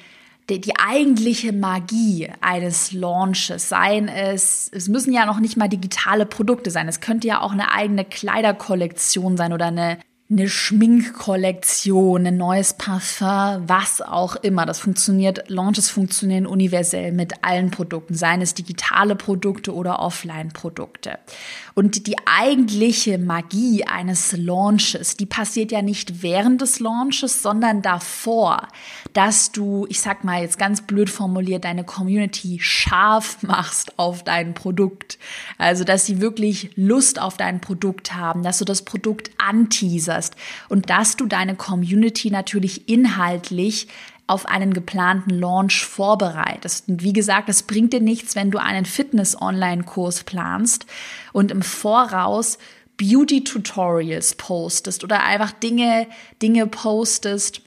die, 0.49 0.77
eigentliche 0.77 1.53
Magie 1.53 2.31
eines 2.41 2.93
Launches, 2.93 3.69
seien 3.69 4.09
es, 4.09 4.71
es 4.73 4.89
müssen 4.89 5.13
ja 5.13 5.25
noch 5.25 5.41
nicht 5.41 5.57
mal 5.57 5.69
digitale 5.69 6.27
Produkte 6.27 6.71
sein, 6.71 6.89
es 6.89 7.01
könnte 7.01 7.29
ja 7.29 7.41
auch 7.41 7.53
eine 7.53 7.73
eigene 7.73 8.05
Kleiderkollektion 8.05 9.37
sein 9.37 9.53
oder 9.53 9.67
eine 9.67 9.99
eine 10.33 10.49
Schminkkollektion, 10.49 12.27
ein 12.27 12.37
neues 12.39 12.73
Parfum, 12.73 13.69
was 13.69 14.01
auch 14.01 14.37
immer. 14.37 14.65
Das 14.65 14.79
funktioniert, 14.79 15.51
Launches 15.51 15.91
funktionieren 15.91 16.47
universell 16.47 17.13
mit 17.13 17.45
allen 17.45 17.71
Produkten, 17.71 18.15
seien 18.15 18.41
es 18.41 18.55
digitale 18.55 19.15
Produkte 19.15 19.75
oder 19.75 19.99
Offline-Produkte. 19.99 21.19
Und 21.75 22.07
die 22.07 22.17
eigentliche 22.27 23.19
Magie 23.19 23.85
eines 23.85 24.37
Launches, 24.37 25.17
die 25.17 25.27
passiert 25.27 25.73
ja 25.73 25.83
nicht 25.83 26.23
während 26.23 26.61
des 26.61 26.81
Launches, 26.81 27.43
sondern 27.43 27.83
davor, 27.83 28.69
dass 29.13 29.53
du, 29.53 29.87
ich 29.89 30.01
sag 30.01 30.25
mal 30.25 30.43
jetzt 30.43 30.59
ganz 30.59 30.83
blöd 30.83 31.09
formuliert, 31.09 31.65
deine 31.65 31.85
Community 31.85 32.59
scharf 32.61 33.43
machst 33.43 33.99
auf 33.99 34.23
dein 34.23 34.55
Produkt. 34.55 35.19
Also, 35.59 35.85
dass 35.85 36.07
sie 36.07 36.21
wirklich 36.21 36.71
Lust 36.77 37.21
auf 37.21 37.37
dein 37.37 37.61
Produkt 37.61 38.15
haben, 38.15 38.43
dass 38.43 38.59
du 38.59 38.65
das 38.65 38.85
Produkt 38.85 39.31
anteaserst 39.39 40.37
und 40.69 40.91
dass 40.91 41.17
du 41.17 41.27
deine 41.27 41.55
Community 41.55 42.31
natürlich 42.31 42.89
inhaltlich 42.89 43.89
auf 44.33 44.47
einen 44.47 44.73
geplanten 44.73 45.31
Launch 45.31 45.85
vorbereitest. 45.85 46.89
Und 46.89 47.03
wie 47.03 47.13
gesagt, 47.13 47.51
es 47.51 47.63
bringt 47.63 47.93
dir 47.93 48.01
nichts, 48.01 48.35
wenn 48.35 48.51
du 48.51 48.59
einen 48.59 48.87
Fitness-Online-Kurs 48.87 50.25
planst 50.25 50.87
und 51.33 51.51
im 51.51 51.61
Voraus 51.61 52.57
Beauty-Tutorials 52.97 54.37
postest 54.37 55.05
oder 55.05 55.23
einfach 55.23 55.53
Dinge, 55.53 56.07
Dinge 56.41 56.67
postest, 56.67 57.61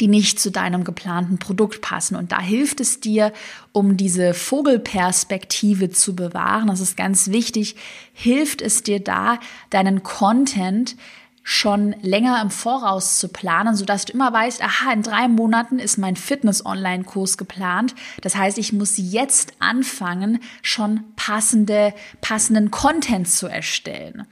die 0.00 0.08
nicht 0.08 0.40
zu 0.40 0.50
deinem 0.50 0.84
geplanten 0.84 1.38
Produkt 1.38 1.80
passen. 1.80 2.16
Und 2.16 2.32
da 2.32 2.40
hilft 2.40 2.80
es 2.80 3.00
dir, 3.00 3.32
um 3.72 3.96
diese 3.96 4.34
Vogelperspektive 4.34 5.90
zu 5.90 6.14
bewahren, 6.14 6.68
das 6.68 6.80
ist 6.80 6.96
ganz 6.96 7.30
wichtig, 7.30 7.76
hilft 8.12 8.60
es 8.60 8.82
dir 8.82 9.00
da, 9.00 9.38
deinen 9.70 10.02
Content 10.02 10.96
schon 11.42 11.94
länger 12.02 12.40
im 12.40 12.50
Voraus 12.50 13.18
zu 13.18 13.28
planen, 13.28 13.74
sodass 13.74 14.04
du 14.04 14.12
immer 14.12 14.32
weißt, 14.32 14.62
aha, 14.62 14.92
in 14.92 15.02
drei 15.02 15.28
Monaten 15.28 15.78
ist 15.78 15.98
mein 15.98 16.16
Fitness-Online-Kurs 16.16 17.36
geplant. 17.36 17.94
Das 18.20 18.36
heißt, 18.36 18.58
ich 18.58 18.72
muss 18.72 18.94
jetzt 18.96 19.54
anfangen, 19.58 20.38
schon 20.62 21.04
passende, 21.16 21.94
passenden 22.20 22.70
Content 22.70 23.28
zu 23.28 23.48
erstellen. 23.48 24.26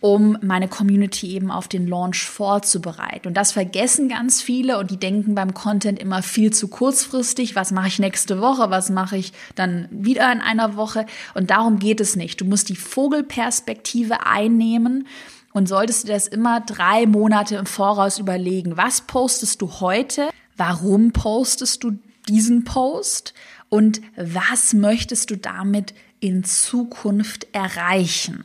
um 0.00 0.38
meine 0.40 0.66
Community 0.66 1.32
eben 1.34 1.50
auf 1.50 1.68
den 1.68 1.86
Launch 1.86 2.24
vorzubereiten. 2.24 3.28
Und 3.28 3.34
das 3.36 3.52
vergessen 3.52 4.08
ganz 4.08 4.40
viele 4.40 4.78
und 4.78 4.90
die 4.90 4.96
denken 4.96 5.34
beim 5.34 5.52
Content 5.52 5.98
immer 5.98 6.22
viel 6.22 6.52
zu 6.52 6.68
kurzfristig. 6.68 7.54
Was 7.54 7.70
mache 7.70 7.88
ich 7.88 7.98
nächste 7.98 8.40
Woche? 8.40 8.70
Was 8.70 8.88
mache 8.88 9.18
ich 9.18 9.32
dann 9.54 9.88
wieder 9.90 10.32
in 10.32 10.40
einer 10.40 10.74
Woche? 10.76 11.04
Und 11.34 11.50
darum 11.50 11.78
geht 11.78 12.00
es 12.00 12.16
nicht. 12.16 12.40
Du 12.40 12.46
musst 12.46 12.70
die 12.70 12.76
Vogelperspektive 12.76 14.26
einnehmen 14.26 15.06
und 15.52 15.68
solltest 15.68 16.08
dir 16.08 16.12
das 16.12 16.26
immer 16.26 16.60
drei 16.60 17.06
Monate 17.06 17.56
im 17.56 17.66
Voraus 17.66 18.18
überlegen. 18.18 18.76
Was 18.76 19.02
postest 19.02 19.62
du 19.62 19.80
heute? 19.80 20.30
Warum 20.56 21.12
postest 21.12 21.84
du 21.84 21.98
diesen 22.28 22.64
Post? 22.64 23.34
Und 23.68 24.00
was 24.16 24.74
möchtest 24.74 25.30
du 25.30 25.36
damit 25.36 25.94
in 26.20 26.44
Zukunft 26.44 27.46
erreichen? 27.52 28.44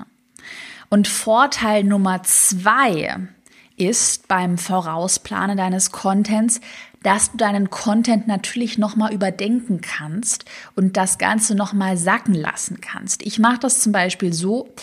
Und 0.89 1.07
Vorteil 1.07 1.83
Nummer 1.83 2.23
zwei 2.23 3.17
ist 3.77 4.27
beim 4.27 4.57
Vorausplanen 4.57 5.57
deines 5.57 5.91
Contents, 5.91 6.61
dass 7.03 7.31
du 7.31 7.37
deinen 7.37 7.69
Content 7.69 8.27
natürlich 8.27 8.77
nochmal 8.77 9.13
überdenken 9.13 9.81
kannst 9.81 10.45
und 10.75 10.97
das 10.97 11.17
Ganze 11.17 11.53
nochmal 11.53 11.97
sacken 11.97 12.33
lassen 12.33 12.81
kannst. 12.81 13.23
Ich 13.23 13.37
mache 13.37 13.59
das 13.59 13.81
zum 13.81 13.91
Beispiel 13.91 14.33
so, 14.33 14.73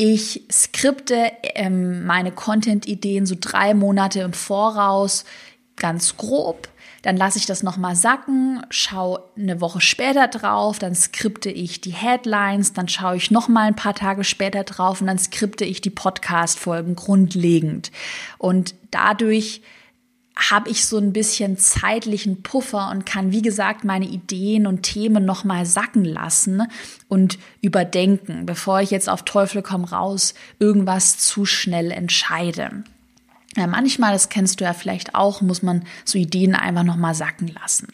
ich 0.00 0.44
skripte 0.50 1.30
ähm, 1.42 2.06
meine 2.06 2.32
Content-Ideen 2.32 3.26
so 3.26 3.36
drei 3.38 3.74
Monate 3.74 4.20
im 4.20 4.32
Voraus 4.32 5.24
ganz 5.76 6.16
grob 6.16 6.68
dann 7.02 7.16
lasse 7.16 7.38
ich 7.38 7.46
das 7.46 7.62
nochmal 7.62 7.96
sacken, 7.96 8.62
schaue 8.68 9.22
eine 9.36 9.60
Woche 9.60 9.80
später 9.80 10.28
drauf, 10.28 10.78
dann 10.78 10.94
skripte 10.94 11.50
ich 11.50 11.80
die 11.80 11.92
Headlines, 11.92 12.74
dann 12.74 12.88
schaue 12.88 13.16
ich 13.16 13.30
nochmal 13.30 13.68
ein 13.68 13.76
paar 13.76 13.94
Tage 13.94 14.22
später 14.22 14.64
drauf 14.64 15.00
und 15.00 15.06
dann 15.06 15.18
skripte 15.18 15.64
ich 15.64 15.80
die 15.80 15.90
Podcast-Folgen 15.90 16.96
grundlegend. 16.96 17.90
Und 18.36 18.74
dadurch 18.90 19.62
habe 20.48 20.70
ich 20.70 20.86
so 20.86 20.96
ein 20.96 21.12
bisschen 21.12 21.58
zeitlichen 21.58 22.42
Puffer 22.42 22.90
und 22.90 23.04
kann, 23.04 23.32
wie 23.32 23.42
gesagt, 23.42 23.84
meine 23.84 24.06
Ideen 24.06 24.66
und 24.66 24.82
Themen 24.82 25.24
nochmal 25.24 25.66
sacken 25.66 26.04
lassen 26.04 26.62
und 27.08 27.38
überdenken, 27.60 28.46
bevor 28.46 28.80
ich 28.80 28.90
jetzt 28.90 29.08
auf 29.08 29.22
Teufel 29.24 29.60
komm 29.62 29.84
raus 29.84 30.34
irgendwas 30.58 31.18
zu 31.18 31.44
schnell 31.44 31.90
entscheide. 31.90 32.84
Ja, 33.56 33.66
manchmal, 33.66 34.12
das 34.12 34.28
kennst 34.28 34.60
du 34.60 34.64
ja 34.64 34.72
vielleicht 34.72 35.14
auch, 35.14 35.40
muss 35.42 35.62
man 35.62 35.84
so 36.04 36.16
Ideen 36.16 36.54
einfach 36.54 36.84
nochmal 36.84 37.14
sacken 37.14 37.48
lassen. 37.48 37.88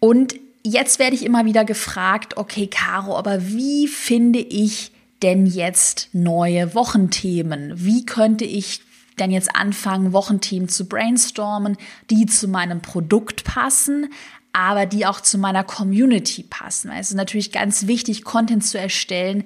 Und 0.00 0.34
jetzt 0.62 0.98
werde 0.98 1.14
ich 1.14 1.24
immer 1.24 1.44
wieder 1.44 1.64
gefragt, 1.64 2.36
okay, 2.36 2.66
Caro, 2.66 3.16
aber 3.16 3.48
wie 3.48 3.86
finde 3.86 4.40
ich 4.40 4.90
denn 5.22 5.46
jetzt 5.46 6.10
neue 6.12 6.74
Wochenthemen? 6.74 7.72
Wie 7.76 8.04
könnte 8.04 8.44
ich 8.44 8.80
denn 9.18 9.30
jetzt 9.30 9.54
anfangen, 9.54 10.12
Wochenthemen 10.12 10.68
zu 10.68 10.86
brainstormen, 10.88 11.76
die 12.10 12.26
zu 12.26 12.48
meinem 12.48 12.80
Produkt 12.80 13.44
passen, 13.44 14.12
aber 14.52 14.86
die 14.86 15.06
auch 15.06 15.20
zu 15.20 15.38
meiner 15.38 15.64
Community 15.64 16.42
passen? 16.42 16.90
Es 16.90 17.10
ist 17.10 17.16
natürlich 17.16 17.52
ganz 17.52 17.86
wichtig, 17.86 18.24
Content 18.24 18.64
zu 18.64 18.78
erstellen, 18.78 19.44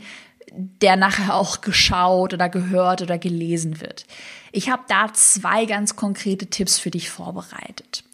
der 0.53 0.97
nachher 0.97 1.35
auch 1.35 1.61
geschaut 1.61 2.35
oder 2.35 2.49
gehört 2.49 3.03
oder 3.03 3.19
gelesen 3.19 3.81
wird. 3.81 4.07
Ich 4.53 4.71
habe 4.71 4.83
da 4.89 5.13
zwei 5.13 5.65
ganz 5.65 5.97
konkrete 5.97 6.47
Tipps 6.47 6.79
für 6.79 6.91
dich 6.91 7.11
vorbereitet. 7.11 8.05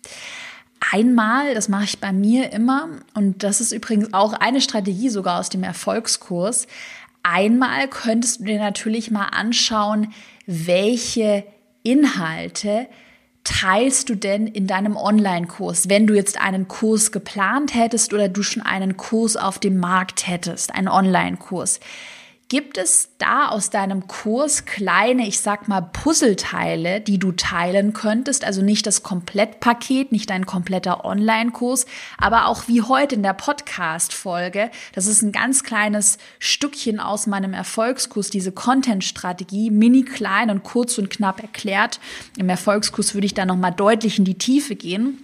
Einmal, 0.93 1.55
das 1.55 1.69
mache 1.69 1.85
ich 1.85 1.99
bei 1.99 2.13
mir 2.13 2.53
immer, 2.53 2.89
und 3.15 3.43
das 3.43 3.61
ist 3.61 3.73
übrigens 3.73 4.13
auch 4.13 4.35
eine 4.35 4.61
Strategie 4.61 5.09
sogar 5.09 5.41
aus 5.41 5.49
dem 5.49 5.63
Erfolgskurs. 5.63 6.67
Einmal 7.23 7.89
könntest 7.89 8.41
du 8.41 8.45
dir 8.45 8.59
natürlich 8.59 9.11
mal 9.11 9.27
anschauen, 9.27 10.13
welche 10.47 11.45
Inhalte 11.83 12.87
teilst 13.45 14.09
du 14.09 14.17
denn 14.17 14.47
in 14.47 14.67
deinem 14.67 14.97
Online-Kurs, 14.97 15.89
wenn 15.89 16.07
du 16.07 16.15
jetzt 16.15 16.41
einen 16.41 16.67
Kurs 16.67 17.13
geplant 17.13 17.75
hättest 17.75 18.13
oder 18.13 18.29
du 18.29 18.43
schon 18.43 18.63
einen 18.63 18.97
Kurs 18.97 19.37
auf 19.37 19.59
dem 19.59 19.79
Markt 19.79 20.27
hättest, 20.27 20.75
einen 20.75 20.89
Online-Kurs? 20.89 21.79
Gibt 22.49 22.79
es 22.79 23.09
da 23.19 23.49
aus 23.49 23.71
deinem 23.71 24.07
Kurs 24.07 24.67
kleine, 24.67 25.27
ich 25.27 25.41
sag 25.41 25.67
mal, 25.67 25.81
Puzzleteile, 25.81 27.01
die 27.01 27.19
du 27.19 27.33
teilen 27.33 27.93
könntest? 27.93 28.45
Also 28.45 28.63
nicht 28.63 28.87
das 28.87 29.03
Komplettpaket, 29.03 30.13
nicht 30.13 30.31
dein 30.31 30.47
kompletter 30.47 31.05
Online-Kurs, 31.05 31.87
aber 32.19 32.47
auch 32.47 32.69
wie 32.69 32.83
heute 32.83 33.17
in 33.17 33.25
der 33.25 33.33
Podcast-Folge. 33.33 34.71
Das 34.93 35.09
ist 35.09 35.23
ein 35.23 35.33
ganz 35.33 35.65
kleines 35.65 36.19
Stückchen 36.39 37.01
aus 37.01 37.27
meinem 37.27 37.53
Erfolgskurs, 37.53 38.31
diese 38.31 38.53
Content-Strategie, 38.53 39.73
mini 39.73 40.05
klein 40.05 40.49
und 40.49 40.63
kurz 40.63 40.99
und 40.99 41.11
knapp 41.11 41.43
erklärt. 41.43 41.99
Im 42.39 42.49
Erfolgskurs 42.49 43.15
würde 43.15 43.27
ich 43.27 43.35
da 43.35 43.45
nochmal 43.45 43.73
deutlich 43.73 44.21
in 44.21 44.25
die 44.25 44.39
Tiefe 44.39 44.77
gehen. 44.77 45.21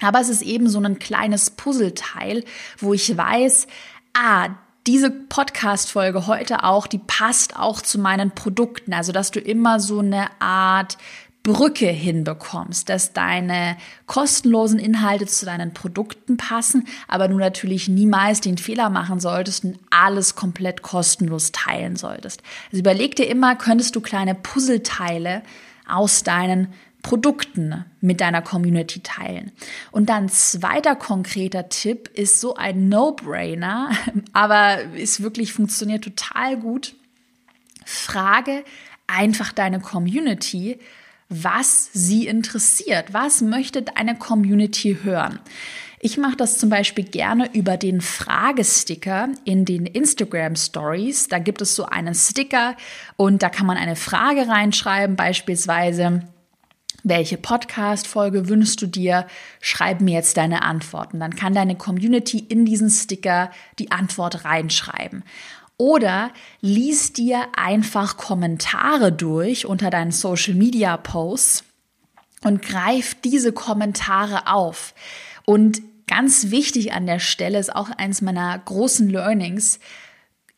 Aber 0.00 0.18
es 0.18 0.28
ist 0.28 0.42
eben 0.42 0.68
so 0.68 0.80
ein 0.80 0.98
kleines 0.98 1.50
Puzzleteil, 1.50 2.42
wo 2.78 2.94
ich 2.94 3.16
weiß, 3.16 3.68
ah, 4.14 4.48
diese 4.88 5.10
Podcast-Folge 5.10 6.26
heute 6.26 6.64
auch, 6.64 6.86
die 6.86 6.98
passt 6.98 7.54
auch 7.56 7.82
zu 7.82 7.98
meinen 7.98 8.30
Produkten. 8.30 8.94
Also, 8.94 9.12
dass 9.12 9.30
du 9.30 9.38
immer 9.38 9.80
so 9.80 9.98
eine 9.98 10.28
Art 10.40 10.96
Brücke 11.42 11.86
hinbekommst, 11.86 12.88
dass 12.88 13.12
deine 13.12 13.76
kostenlosen 14.06 14.78
Inhalte 14.78 15.26
zu 15.26 15.44
deinen 15.44 15.74
Produkten 15.74 16.38
passen, 16.38 16.88
aber 17.06 17.28
du 17.28 17.36
natürlich 17.36 17.88
niemals 17.88 18.40
den 18.40 18.56
Fehler 18.56 18.88
machen 18.88 19.20
solltest 19.20 19.64
und 19.64 19.78
alles 19.90 20.34
komplett 20.34 20.80
kostenlos 20.80 21.52
teilen 21.52 21.96
solltest. 21.96 22.42
Also 22.72 22.80
überleg 22.80 23.14
dir 23.14 23.28
immer, 23.28 23.56
könntest 23.56 23.94
du 23.94 24.00
kleine 24.00 24.34
Puzzleteile 24.34 25.42
aus 25.86 26.22
deinen 26.22 26.72
Produkten 27.08 27.86
mit 28.02 28.20
deiner 28.20 28.42
Community 28.42 29.00
teilen. 29.00 29.50
Und 29.92 30.10
dann 30.10 30.28
zweiter 30.28 30.94
konkreter 30.94 31.70
Tipp 31.70 32.10
ist 32.12 32.38
so 32.38 32.54
ein 32.54 32.90
No-Brainer, 32.90 33.92
aber 34.34 34.80
es 34.94 35.22
wirklich 35.22 35.54
funktioniert 35.54 36.04
total 36.04 36.58
gut. 36.58 36.94
Frage 37.86 38.62
einfach 39.06 39.54
deine 39.54 39.80
Community, 39.80 40.80
was 41.30 41.88
sie 41.94 42.26
interessiert. 42.26 43.14
Was 43.14 43.40
möchte 43.40 43.80
deine 43.80 44.14
Community 44.14 44.98
hören? 45.02 45.38
Ich 46.00 46.18
mache 46.18 46.36
das 46.36 46.58
zum 46.58 46.68
Beispiel 46.68 47.04
gerne 47.04 47.48
über 47.54 47.78
den 47.78 48.02
Fragesticker 48.02 49.30
in 49.46 49.64
den 49.64 49.86
Instagram 49.86 50.56
Stories. 50.56 51.28
Da 51.28 51.38
gibt 51.38 51.62
es 51.62 51.74
so 51.74 51.86
einen 51.86 52.14
Sticker 52.14 52.76
und 53.16 53.42
da 53.42 53.48
kann 53.48 53.66
man 53.66 53.78
eine 53.78 53.96
Frage 53.96 54.46
reinschreiben, 54.46 55.16
beispielsweise 55.16 56.22
welche 57.08 57.36
Podcast-Folge 57.38 58.48
wünschst 58.48 58.80
du 58.82 58.86
dir? 58.86 59.26
Schreib 59.60 60.00
mir 60.00 60.14
jetzt 60.14 60.36
deine 60.36 60.62
Antworten. 60.62 61.20
Dann 61.20 61.36
kann 61.36 61.54
deine 61.54 61.76
Community 61.76 62.38
in 62.38 62.64
diesen 62.64 62.90
Sticker 62.90 63.50
die 63.78 63.90
Antwort 63.90 64.44
reinschreiben. 64.44 65.24
Oder 65.76 66.30
lies 66.60 67.12
dir 67.12 67.46
einfach 67.56 68.16
Kommentare 68.16 69.12
durch 69.12 69.66
unter 69.66 69.90
deinen 69.90 70.10
Social 70.10 70.54
Media 70.54 70.96
Posts 70.96 71.64
und 72.42 72.62
greif 72.62 73.14
diese 73.20 73.52
Kommentare 73.52 74.48
auf. 74.48 74.94
Und 75.44 75.80
ganz 76.06 76.50
wichtig 76.50 76.92
an 76.92 77.06
der 77.06 77.20
Stelle 77.20 77.58
ist 77.58 77.74
auch 77.74 77.90
eins 77.90 78.22
meiner 78.22 78.58
großen 78.58 79.08
Learnings, 79.08 79.78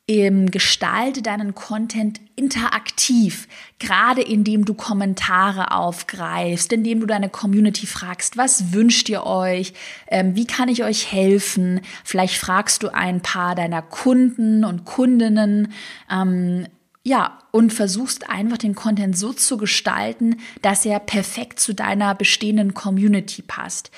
gestalte 0.07 1.23
deinen 1.23 1.55
Content 1.55 2.21
interaktiv, 2.41 3.47
gerade 3.79 4.23
indem 4.23 4.65
du 4.65 4.73
Kommentare 4.73 5.73
aufgreifst, 5.73 6.73
indem 6.73 7.01
du 7.01 7.07
deine 7.07 7.29
Community 7.29 7.87
fragst, 7.87 8.39
was 8.39 8.73
wünscht 8.73 9.11
ihr 9.11 9.27
euch, 9.27 9.75
ähm, 10.09 10.35
wie 10.37 10.47
kann 10.47 10.71
ich 10.71 10.83
euch 10.83 11.13
helfen, 11.13 11.83
vielleicht 12.03 12.39
fragst 12.39 12.83
du 12.83 12.89
ein 12.89 13.21
paar 13.21 13.55
deiner 13.55 13.83
Kunden 13.83 14.65
und 14.65 14.87
Kundinnen, 14.87 15.73
ähm, 16.11 16.67
ja, 17.03 17.39
und 17.51 17.73
versuchst 17.73 18.29
einfach 18.29 18.59
den 18.59 18.75
Content 18.75 19.17
so 19.17 19.33
zu 19.33 19.57
gestalten, 19.57 20.37
dass 20.61 20.85
er 20.85 21.01
perfekt 21.01 21.59
zu 21.59 21.75
deiner 21.75 22.15
bestehenden 22.15 22.75
Community 22.75 23.41
passt. 23.41 23.91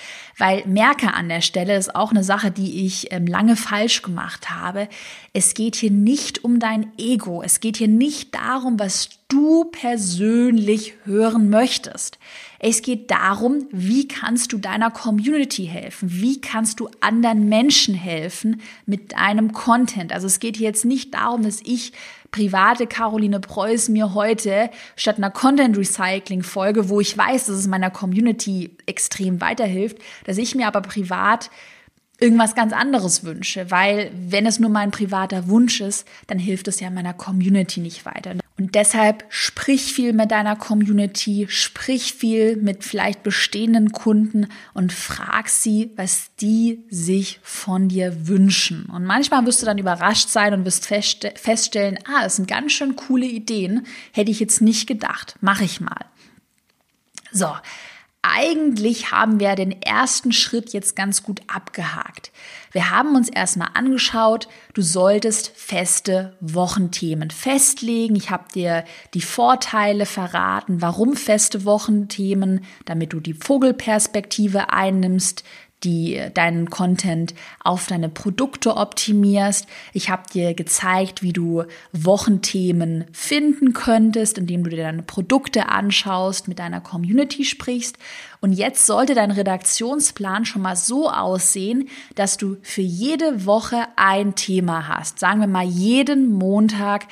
Weil 0.43 0.65
merke 0.67 1.15
an 1.15 1.29
der 1.29 1.41
Stelle 1.41 1.77
ist 1.77 1.95
auch 1.95 2.11
eine 2.11 2.25
Sache, 2.25 2.51
die 2.51 2.85
ich 2.85 3.13
ähm, 3.13 3.29
lange 3.29 3.55
falsch 3.55 4.03
gemacht 4.03 4.51
habe. 4.51 4.89
Es 5.33 5.55
geht 5.55 5.77
hier 5.77 5.93
nicht 5.93 6.43
um 6.43 6.59
dein 6.59 6.91
Ego. 6.99 7.45
Es 7.45 7.61
geht 7.61 7.77
hier 7.77 7.87
nicht 7.87 8.35
darum, 8.35 8.77
was 8.81 9.11
du 9.29 9.67
persönlich 9.67 10.95
hören 11.05 11.49
möchtest. 11.49 12.19
Es 12.59 12.83
geht 12.83 13.13
darum, 13.13 13.69
wie 13.71 14.09
kannst 14.09 14.53
du 14.53 14.59
deiner 14.59 14.91
Community 14.91 15.67
helfen? 15.67 16.11
Wie 16.11 16.41
kannst 16.41 16.81
du 16.81 16.89
anderen 17.01 17.49
Menschen 17.49 17.95
helfen 17.95 18.63
mit 18.85 19.13
deinem 19.13 19.53
Content? 19.53 20.13
Also 20.13 20.27
es 20.27 20.41
geht 20.41 20.57
hier 20.57 20.67
jetzt 20.67 20.85
nicht 20.85 21.15
darum, 21.15 21.45
dass 21.45 21.61
ich 21.63 21.93
private 22.33 22.87
Caroline 22.87 23.41
Preuß 23.41 23.91
mir 23.91 24.15
heute 24.15 24.71
statt 24.97 25.19
einer 25.19 25.31
Content 25.31 25.77
Recycling 25.77 26.43
Folge, 26.43 26.89
wo 26.89 26.99
ich 26.99 27.17
weiß, 27.17 27.47
dass 27.47 27.57
es 27.57 27.67
meiner 27.69 27.91
Community 27.91 28.77
extrem 28.87 29.41
weiterhilft, 29.41 29.99
dass 30.33 30.39
ich 30.39 30.55
mir 30.55 30.67
aber 30.67 30.81
privat 30.81 31.51
irgendwas 32.19 32.55
ganz 32.55 32.73
anderes 32.73 33.23
wünsche, 33.23 33.71
weil 33.71 34.11
wenn 34.15 34.47
es 34.47 34.59
nur 34.59 34.71
mein 34.71 34.91
privater 34.91 35.47
Wunsch 35.49 35.83
ist, 35.83 36.09
dann 36.27 36.39
hilft 36.39 36.69
es 36.69 36.81
ja 36.81 36.89
meiner 36.89 37.13
Community 37.13 37.81
nicht 37.81 38.07
weiter. 38.07 38.37
Und 38.57 38.75
deshalb 38.75 39.27
sprich 39.29 39.93
viel 39.93 40.15
mit 40.15 40.31
deiner 40.31 40.57
Community, 40.57 41.49
sprich 41.51 42.15
viel 42.15 42.57
mit 42.57 42.83
vielleicht 42.83 43.23
bestehenden 43.23 43.93
Kunden 43.93 44.47
und 44.73 44.91
frag 44.91 45.51
sie, 45.51 45.91
was 45.97 46.31
die 46.41 46.83
sich 46.89 47.41
von 47.43 47.89
dir 47.89 48.27
wünschen. 48.27 48.87
Und 48.87 49.05
manchmal 49.05 49.45
wirst 49.45 49.61
du 49.61 49.67
dann 49.67 49.77
überrascht 49.77 50.31
sein 50.31 50.55
und 50.55 50.65
wirst 50.65 50.87
feststellen, 50.87 51.99
ah, 52.07 52.23
das 52.23 52.37
sind 52.37 52.49
ganz 52.49 52.73
schön 52.73 52.97
coole 52.97 53.27
Ideen, 53.27 53.87
hätte 54.13 54.31
ich 54.31 54.41
jetzt 54.41 54.63
nicht 54.63 54.87
gedacht, 54.87 55.37
mache 55.43 55.65
ich 55.65 55.83
mal. 55.83 56.07
So, 57.33 57.53
eigentlich 58.23 59.11
haben 59.11 59.41
wir 59.41 59.57
den 59.57 59.83
ersten 59.83 60.31
Schritt 60.31 60.73
jetzt 60.73 60.95
ganz 60.95 61.25
gut 61.25 61.41
abgehakt. 61.49 62.31
Wir 62.71 62.91
haben 62.91 63.17
uns 63.17 63.29
erstmal 63.29 63.71
angeschaut, 63.75 64.47
du 64.75 64.83
solltest 64.83 65.53
feste 65.57 66.37
Wochenthemen 66.41 67.31
festlegen. 67.31 68.15
Ich 68.15 68.31
habe 68.31 68.45
dir 68.55 68.85
die 69.13 69.21
Vorteile 69.21 70.07
verraten, 70.07 70.81
warum 70.81 71.17
feste 71.17 71.65
Wochenthemen, 71.65 72.65
damit 72.85 73.13
du 73.13 73.19
die 73.19 73.35
Vogelperspektive 73.35 74.73
einnimmst, 74.73 75.43
die 75.85 76.21
deinen 76.35 76.71
Content 76.71 77.35
auf 77.63 77.87
deine 77.87 78.09
Produkte 78.09 78.77
optimierst. 78.77 79.67
Ich 79.93 80.11
habe 80.11 80.23
dir 80.33 80.55
gezeigt, 80.55 81.23
wie 81.23 81.33
du 81.33 81.65
Wochenthemen 81.93 83.05
finden 83.13 83.73
könntest, 83.73 84.39
indem 84.39 84.65
du 84.65 84.71
dir 84.71 84.83
deine 84.83 85.03
Produkte 85.03 85.69
anschaust, 85.69 86.49
mit 86.49 86.59
deiner 86.59 86.81
Community 86.81 87.45
sprichst. 87.45 87.99
Und 88.43 88.53
jetzt 88.55 88.87
sollte 88.87 89.15
dein 89.15 89.31
Redaktionsplan 89.31 90.45
schon 90.45 90.63
mal 90.63 90.75
so 90.75 91.09
aussehen, 91.09 91.89
dass 92.17 92.39
du 92.39 92.57
für 92.63 92.83
jede 92.83 93.47
Woche 93.47 93.87
ein 93.95 94.35
Thema 94.35 94.89
hast. 94.89 95.21
Sagen 95.21 95.39
wir 95.39 95.47
mal, 95.47 95.65
jeden 95.65 96.33
Montag 96.33 97.07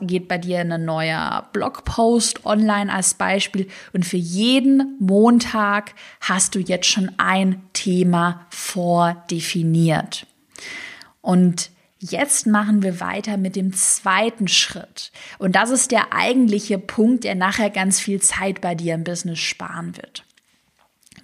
geht 0.00 0.28
bei 0.28 0.38
dir 0.38 0.60
ein 0.60 0.84
neuer 0.84 1.48
Blogpost 1.52 2.46
online 2.46 2.92
als 2.92 3.14
Beispiel. 3.14 3.66
Und 3.92 4.06
für 4.06 4.16
jeden 4.16 4.96
Montag 5.00 5.92
hast 6.20 6.54
du 6.54 6.60
jetzt 6.60 6.86
schon 6.86 7.10
ein 7.18 7.62
Thema 7.72 8.46
vordefiniert. 8.50 10.26
Und 11.20 11.70
Jetzt 11.98 12.46
machen 12.46 12.82
wir 12.82 13.00
weiter 13.00 13.38
mit 13.38 13.56
dem 13.56 13.72
zweiten 13.72 14.48
Schritt. 14.48 15.10
Und 15.38 15.56
das 15.56 15.70
ist 15.70 15.90
der 15.90 16.12
eigentliche 16.12 16.78
Punkt, 16.78 17.24
der 17.24 17.34
nachher 17.34 17.70
ganz 17.70 17.98
viel 17.98 18.20
Zeit 18.20 18.60
bei 18.60 18.74
dir 18.74 18.94
im 18.94 19.02
Business 19.02 19.38
sparen 19.38 19.96
wird. 19.96 20.25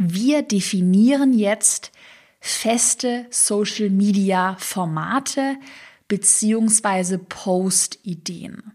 Wir 0.05 0.43
definieren 0.43 1.33
jetzt 1.33 1.93
feste 2.41 3.27
Social 3.31 3.89
Media 3.89 4.57
Formate 4.59 5.55
beziehungsweise 6.09 7.19
Post-Ideen. 7.19 8.73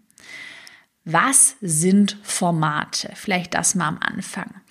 Was 1.03 1.57
sind 1.59 2.17
Formate? 2.23 3.11
Vielleicht 3.15 3.55
das 3.55 3.75
mal 3.75 3.89
am 3.89 3.99
Anfang. 3.99 4.61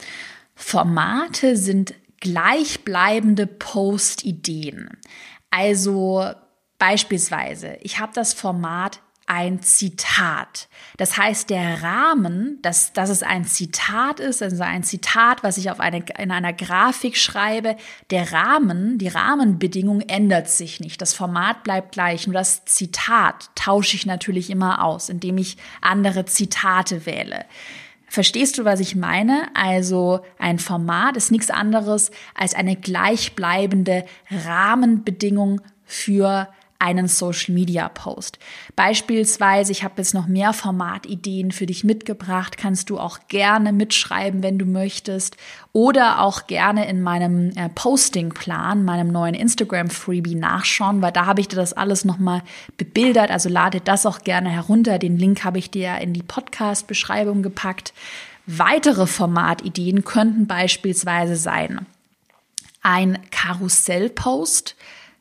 Formate 0.54 1.58
sind 1.58 1.92
gleichbleibende 2.20 3.46
Post-Ideen. 3.46 4.88
Also 5.50 6.30
beispielsweise, 6.78 7.76
ich 7.82 7.98
habe 7.98 8.12
das 8.14 8.32
Format 8.32 9.02
ein 9.26 9.60
Zitat. 9.60 10.68
Das 10.96 11.18
heißt, 11.18 11.50
der 11.50 11.82
Rahmen, 11.82 12.60
dass, 12.62 12.92
dass 12.92 13.10
es 13.10 13.24
ein 13.24 13.44
Zitat 13.44 14.20
ist, 14.20 14.42
also 14.42 14.62
ein 14.62 14.84
Zitat, 14.84 15.42
was 15.42 15.58
ich 15.58 15.70
auf 15.70 15.80
eine, 15.80 16.04
in 16.18 16.30
einer 16.30 16.52
Grafik 16.52 17.16
schreibe, 17.16 17.76
der 18.10 18.32
Rahmen, 18.32 18.98
die 18.98 19.08
Rahmenbedingung 19.08 20.00
ändert 20.02 20.48
sich 20.48 20.78
nicht. 20.78 21.02
Das 21.02 21.12
Format 21.12 21.64
bleibt 21.64 21.92
gleich. 21.92 22.26
Nur 22.26 22.34
das 22.34 22.64
Zitat 22.64 23.50
tausche 23.56 23.96
ich 23.96 24.06
natürlich 24.06 24.48
immer 24.48 24.84
aus, 24.84 25.08
indem 25.08 25.38
ich 25.38 25.56
andere 25.80 26.24
Zitate 26.24 27.04
wähle. 27.04 27.44
Verstehst 28.08 28.56
du, 28.56 28.64
was 28.64 28.78
ich 28.78 28.94
meine? 28.94 29.48
Also 29.54 30.20
ein 30.38 30.60
Format 30.60 31.16
ist 31.16 31.32
nichts 31.32 31.50
anderes 31.50 32.12
als 32.34 32.54
eine 32.54 32.76
gleichbleibende 32.76 34.04
Rahmenbedingung 34.30 35.60
für 35.84 36.48
einen 36.78 37.08
Social 37.08 37.54
Media 37.54 37.88
Post. 37.88 38.38
Beispielsweise, 38.74 39.72
ich 39.72 39.84
habe 39.84 39.94
jetzt 39.98 40.14
noch 40.14 40.26
mehr 40.26 40.52
Formatideen 40.52 41.52
für 41.52 41.66
dich 41.66 41.84
mitgebracht, 41.84 42.56
kannst 42.56 42.90
du 42.90 42.98
auch 42.98 43.20
gerne 43.28 43.72
mitschreiben, 43.72 44.42
wenn 44.42 44.58
du 44.58 44.66
möchtest 44.66 45.36
oder 45.72 46.20
auch 46.20 46.46
gerne 46.46 46.88
in 46.88 47.02
meinem 47.02 47.50
äh, 47.56 47.68
Postingplan, 47.68 48.84
meinem 48.84 49.08
neuen 49.08 49.34
Instagram 49.34 49.90
Freebie 49.90 50.34
nachschauen, 50.34 51.02
weil 51.02 51.12
da 51.12 51.26
habe 51.26 51.40
ich 51.40 51.48
dir 51.48 51.56
das 51.56 51.72
alles 51.72 52.04
nochmal 52.04 52.42
bebildert, 52.76 53.30
also 53.30 53.48
lade 53.48 53.80
das 53.80 54.06
auch 54.06 54.20
gerne 54.20 54.50
herunter. 54.50 54.98
Den 54.98 55.18
Link 55.18 55.44
habe 55.44 55.58
ich 55.58 55.70
dir 55.70 55.98
in 55.98 56.12
die 56.12 56.22
Podcast 56.22 56.86
Beschreibung 56.86 57.42
gepackt. 57.42 57.92
Weitere 58.46 59.06
Formatideen 59.06 60.04
könnten 60.04 60.46
beispielsweise 60.46 61.36
sein 61.36 61.86
ein 62.86 63.18
Karussellpost, 63.32 64.76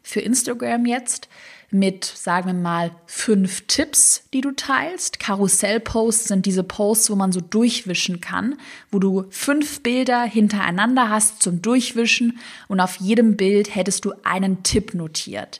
für 0.06 0.22
Instagram 0.22 0.86
jetzt 0.86 1.28
mit, 1.72 2.06
sagen 2.06 2.48
wir 2.48 2.54
mal, 2.54 2.91
fünf 3.08 3.65
Tipps, 3.68 4.24
die 4.34 4.41
du 4.41 4.52
teilst. 4.52 5.20
Karussellposts 5.20 6.26
sind 6.26 6.46
diese 6.46 6.63
Posts, 6.63 7.10
wo 7.10 7.15
man 7.15 7.32
so 7.32 7.41
durchwischen 7.41 8.22
kann, 8.22 8.56
wo 8.91 9.00
du 9.00 9.26
fünf 9.30 9.82
Bilder 9.82 10.24
hintereinander 10.24 11.10
hast 11.10 11.41
zum 11.41 11.62
Durchwischen 11.62 12.39
und 12.68 12.80
auf 12.80 12.98
jedem 12.98 13.36
Bild 13.36 13.76
hättest 13.76 14.06
du 14.06 14.13
einen 14.24 14.63
Tipp 14.63 14.94
notiert. 14.94 15.60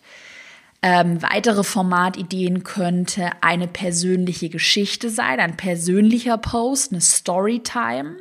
Ähm, 0.82 1.24
weitere 1.24 1.64
Formatideen 1.64 2.64
könnte 2.64 3.32
eine 3.42 3.68
persönliche 3.68 4.50
Geschichte 4.50 5.10
sein, 5.10 5.40
ein 5.40 5.58
persönlicher 5.58 6.38
Post, 6.38 6.92
eine 6.92 7.02
Storytime. 7.02 8.18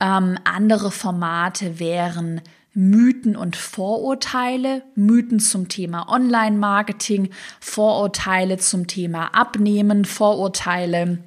Ähm, 0.00 0.36
andere 0.42 0.90
Formate 0.90 1.78
wären 1.78 2.40
Mythen 2.74 3.36
und 3.36 3.56
Vorurteile, 3.56 4.82
Mythen 4.94 5.40
zum 5.40 5.68
Thema 5.68 6.08
Online-Marketing, 6.08 7.30
Vorurteile 7.60 8.58
zum 8.58 8.86
Thema 8.86 9.34
Abnehmen, 9.34 10.04
Vorurteile 10.04 11.18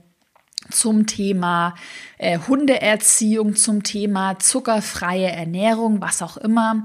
zum 0.72 1.06
Thema 1.06 1.76
äh, 2.18 2.40
Hundeerziehung, 2.40 3.56
zum 3.56 3.84
Thema 3.84 4.40
zuckerfreie 4.40 5.32
Ernährung, 5.32 6.02
was 6.02 6.22
auch 6.22 6.38
immer. 6.38 6.82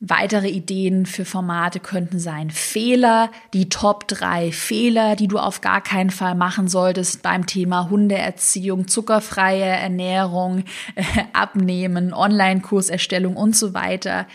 Weitere 0.00 0.48
Ideen 0.48 1.06
für 1.06 1.24
Formate 1.24 1.80
könnten 1.80 2.20
sein 2.20 2.50
Fehler, 2.50 3.32
die 3.52 3.68
Top 3.68 4.06
3 4.06 4.52
Fehler, 4.52 5.16
die 5.16 5.26
du 5.26 5.38
auf 5.38 5.60
gar 5.60 5.80
keinen 5.80 6.10
Fall 6.10 6.36
machen 6.36 6.68
solltest 6.68 7.22
beim 7.22 7.46
Thema 7.46 7.90
Hundeerziehung, 7.90 8.86
zuckerfreie 8.86 9.64
Ernährung, 9.64 10.62
äh, 10.94 11.02
Abnehmen, 11.32 12.14
Online-Kurserstellung 12.14 13.36
und 13.36 13.56
so 13.56 13.74
weiter. 13.74 14.28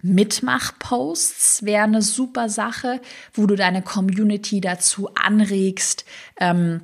Mitmachposts 0.00 1.64
wäre 1.64 1.84
eine 1.84 2.02
super 2.02 2.48
Sache, 2.48 3.00
wo 3.34 3.46
du 3.46 3.56
deine 3.56 3.82
Community 3.82 4.60
dazu 4.60 5.10
anregst, 5.16 6.04
ähm, 6.38 6.82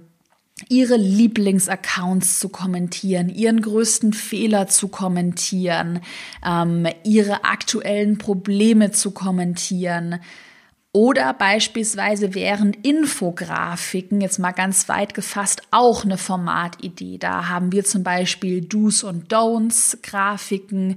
ihre 0.68 0.96
Lieblingsaccounts 0.96 2.38
zu 2.38 2.48
kommentieren, 2.48 3.28
ihren 3.28 3.60
größten 3.60 4.12
Fehler 4.12 4.68
zu 4.68 4.88
kommentieren, 4.88 6.00
ähm, 6.44 6.86
ihre 7.04 7.44
aktuellen 7.44 8.18
Probleme 8.18 8.90
zu 8.90 9.10
kommentieren. 9.10 10.20
Oder 10.92 11.34
beispielsweise 11.34 12.34
wären 12.34 12.72
Infografiken, 12.72 14.22
jetzt 14.22 14.38
mal 14.38 14.52
ganz 14.52 14.88
weit 14.88 15.12
gefasst, 15.12 15.60
auch 15.70 16.04
eine 16.04 16.16
Formatidee. 16.16 17.18
Da 17.18 17.50
haben 17.50 17.70
wir 17.70 17.84
zum 17.84 18.02
Beispiel 18.02 18.62
Do's 18.62 19.04
und 19.04 19.30
Don'ts 19.30 19.98
Grafiken, 20.02 20.96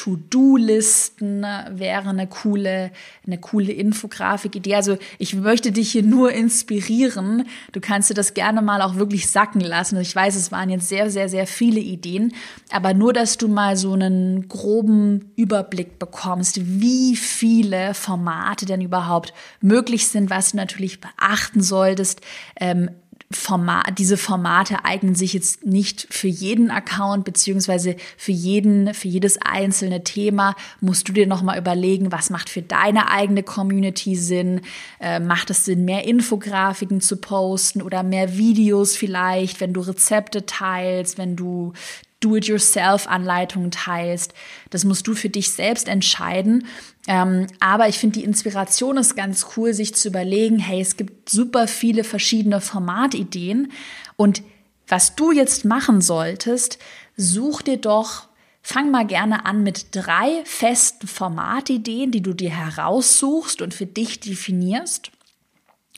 To-Do-Listen 0.00 1.42
wäre 1.72 2.08
eine 2.08 2.26
coole, 2.26 2.90
eine 3.26 3.36
coole 3.36 3.70
Infografik-Idee. 3.70 4.74
Also 4.74 4.96
ich 5.18 5.34
möchte 5.34 5.72
dich 5.72 5.92
hier 5.92 6.02
nur 6.02 6.32
inspirieren. 6.32 7.44
Du 7.72 7.80
kannst 7.80 8.08
dir 8.08 8.14
das 8.14 8.32
gerne 8.32 8.62
mal 8.62 8.80
auch 8.80 8.94
wirklich 8.94 9.30
sacken 9.30 9.60
lassen. 9.60 10.00
Ich 10.00 10.16
weiß, 10.16 10.36
es 10.36 10.50
waren 10.50 10.70
jetzt 10.70 10.88
sehr, 10.88 11.10
sehr, 11.10 11.28
sehr 11.28 11.46
viele 11.46 11.80
Ideen, 11.80 12.32
aber 12.70 12.94
nur, 12.94 13.12
dass 13.12 13.36
du 13.36 13.46
mal 13.48 13.76
so 13.76 13.92
einen 13.92 14.48
groben 14.48 15.32
Überblick 15.36 15.98
bekommst, 15.98 16.60
wie 16.80 17.14
viele 17.14 17.92
Formate 17.92 18.64
denn 18.64 18.80
überhaupt 18.80 19.34
möglich 19.60 20.08
sind, 20.08 20.30
was 20.30 20.52
du 20.52 20.56
natürlich 20.56 21.02
beachten 21.02 21.60
solltest. 21.60 22.22
Ähm, 22.58 22.88
Format, 23.32 23.98
diese 23.98 24.16
Formate 24.16 24.84
eignen 24.84 25.14
sich 25.14 25.34
jetzt 25.34 25.64
nicht 25.64 26.08
für 26.10 26.26
jeden 26.26 26.72
Account 26.72 27.24
beziehungsweise 27.24 27.94
für 28.16 28.32
jeden, 28.32 28.92
für 28.92 29.06
jedes 29.06 29.38
einzelne 29.40 30.02
Thema 30.02 30.56
musst 30.80 31.08
du 31.08 31.12
dir 31.12 31.28
nochmal 31.28 31.56
überlegen, 31.56 32.10
was 32.10 32.30
macht 32.30 32.50
für 32.50 32.62
deine 32.62 33.08
eigene 33.08 33.44
Community 33.44 34.16
Sinn? 34.16 34.62
Äh, 34.98 35.20
macht 35.20 35.48
es 35.50 35.64
Sinn, 35.64 35.84
mehr 35.84 36.08
Infografiken 36.08 37.00
zu 37.00 37.18
posten 37.18 37.82
oder 37.82 38.02
mehr 38.02 38.36
Videos 38.36 38.96
vielleicht, 38.96 39.60
wenn 39.60 39.74
du 39.74 39.80
Rezepte 39.80 40.44
teilst, 40.44 41.16
wenn 41.16 41.36
du 41.36 41.72
Do-it-yourself-Anleitungen 42.20 43.70
teilst. 43.70 44.34
Das 44.70 44.84
musst 44.84 45.06
du 45.06 45.14
für 45.14 45.30
dich 45.30 45.50
selbst 45.50 45.88
entscheiden. 45.88 46.66
Ähm, 47.06 47.46
aber 47.60 47.88
ich 47.88 47.98
finde, 47.98 48.20
die 48.20 48.24
Inspiration 48.24 48.96
ist 48.96 49.16
ganz 49.16 49.46
cool, 49.56 49.72
sich 49.72 49.94
zu 49.94 50.08
überlegen, 50.08 50.58
hey, 50.58 50.80
es 50.80 50.96
gibt 50.96 51.30
super 51.30 51.66
viele 51.66 52.04
verschiedene 52.04 52.60
Formatideen. 52.60 53.72
Und 54.16 54.42
was 54.86 55.16
du 55.16 55.32
jetzt 55.32 55.64
machen 55.64 56.00
solltest, 56.00 56.78
such 57.16 57.62
dir 57.62 57.76
doch 57.78 58.30
Fang 58.62 58.90
mal 58.90 59.06
gerne 59.06 59.46
an 59.46 59.62
mit 59.62 59.86
drei 59.92 60.42
festen 60.44 61.06
Formatideen, 61.06 62.10
die 62.10 62.22
du 62.22 62.34
dir 62.34 62.50
heraussuchst 62.50 63.62
und 63.62 63.72
für 63.72 63.86
dich 63.86 64.20
definierst. 64.20 65.10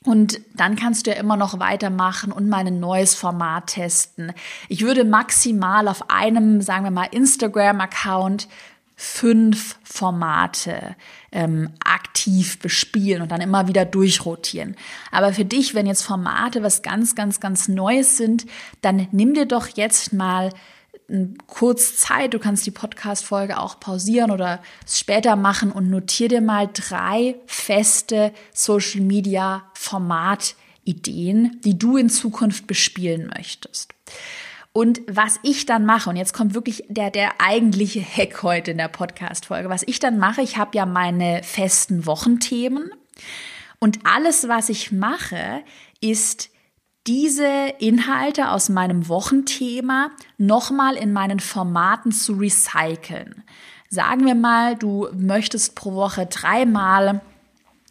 Und 0.05 0.41
dann 0.55 0.77
kannst 0.77 1.07
du 1.07 1.13
ja 1.13 1.17
immer 1.17 1.37
noch 1.37 1.61
weitermachen 1.61 2.33
und 2.33 2.49
mal 2.49 2.67
ein 2.67 2.81
neues 2.81 3.15
Format 3.15 3.69
testen. 3.69 4.33
Ich 4.69 4.83
würde 4.83 5.05
maximal 5.05 5.87
auf 5.87 6.11
einem, 6.11 6.61
sagen 6.61 6.85
wir 6.85 6.91
mal, 6.91 7.09
Instagram-Account 7.11 8.49
fünf 8.97 9.79
Formate 9.83 10.95
ähm, 11.33 11.71
aktiv 11.85 12.59
bespielen 12.61 13.23
und 13.23 13.33
dann 13.33 13.41
immer 13.41 13.67
wieder 13.67 13.85
durchrotieren. 13.85 14.77
Aber 15.11 15.33
für 15.33 15.45
dich, 15.45 15.75
wenn 15.75 15.87
jetzt 15.87 16.03
Formate 16.03 16.63
was 16.63 16.83
ganz, 16.83 17.15
ganz, 17.15 17.41
ganz 17.41 17.69
Neues 17.69 18.17
sind, 18.17 18.47
dann 18.81 19.09
nimm 19.11 19.35
dir 19.35 19.47
doch 19.47 19.67
jetzt 19.69 20.13
mal 20.13 20.51
kurz 21.47 21.97
Zeit. 21.97 22.35
Du 22.35 22.39
kannst 22.39 22.67
die 22.67 22.71
Podcast-Folge 22.71 23.59
auch 23.59 23.81
pausieren 23.81 24.31
oder 24.31 24.63
es 24.85 24.99
später 24.99 25.37
machen 25.37 25.71
und 25.71 25.91
notier 25.91 26.29
dir 26.29 26.41
mal 26.41 26.69
drei 26.73 27.37
feste 27.47 28.33
Social 28.53 29.03
Media 29.03 29.65
Formatideen, 29.75 31.61
die 31.65 31.79
du 31.79 31.97
in 31.97 32.09
Zukunft 32.09 32.67
bespielen 32.67 33.31
möchtest. 33.37 33.95
Und 34.73 35.03
was 35.07 35.39
ich 35.43 35.67
dann 35.67 35.85
mache, 35.85 36.09
und 36.09 36.17
jetzt 36.17 36.33
kommt 36.33 36.55
wirklich 36.55 36.85
der, 36.89 37.11
der 37.11 37.41
eigentliche 37.41 38.01
Hack 38.01 38.43
heute 38.43 38.71
in 38.71 38.79
der 38.79 38.89
Podcast-Folge. 38.89 39.69
Was 39.69 39.83
ich 39.87 39.99
dann 39.99 40.19
mache, 40.19 40.41
ich 40.41 40.57
habe 40.57 40.77
ja 40.77 40.87
meine 40.87 41.43
festen 41.43 42.07
Wochenthemen 42.07 42.91
und 43.79 43.99
alles, 44.05 44.49
was 44.49 44.71
ich 44.71 44.93
mache, 44.93 45.63
ist 46.01 46.52
diese 47.07 47.75
Inhalte 47.79 48.51
aus 48.51 48.69
meinem 48.69 49.09
Wochenthema 49.09 50.11
nochmal 50.39 50.95
in 50.95 51.13
meinen 51.13 51.41
Formaten 51.41 52.13
zu 52.13 52.35
recyceln. 52.35 53.43
Sagen 53.89 54.25
wir 54.25 54.35
mal, 54.35 54.77
du 54.77 55.09
möchtest 55.15 55.75
pro 55.75 55.95
Woche 55.95 56.27
dreimal 56.27 57.21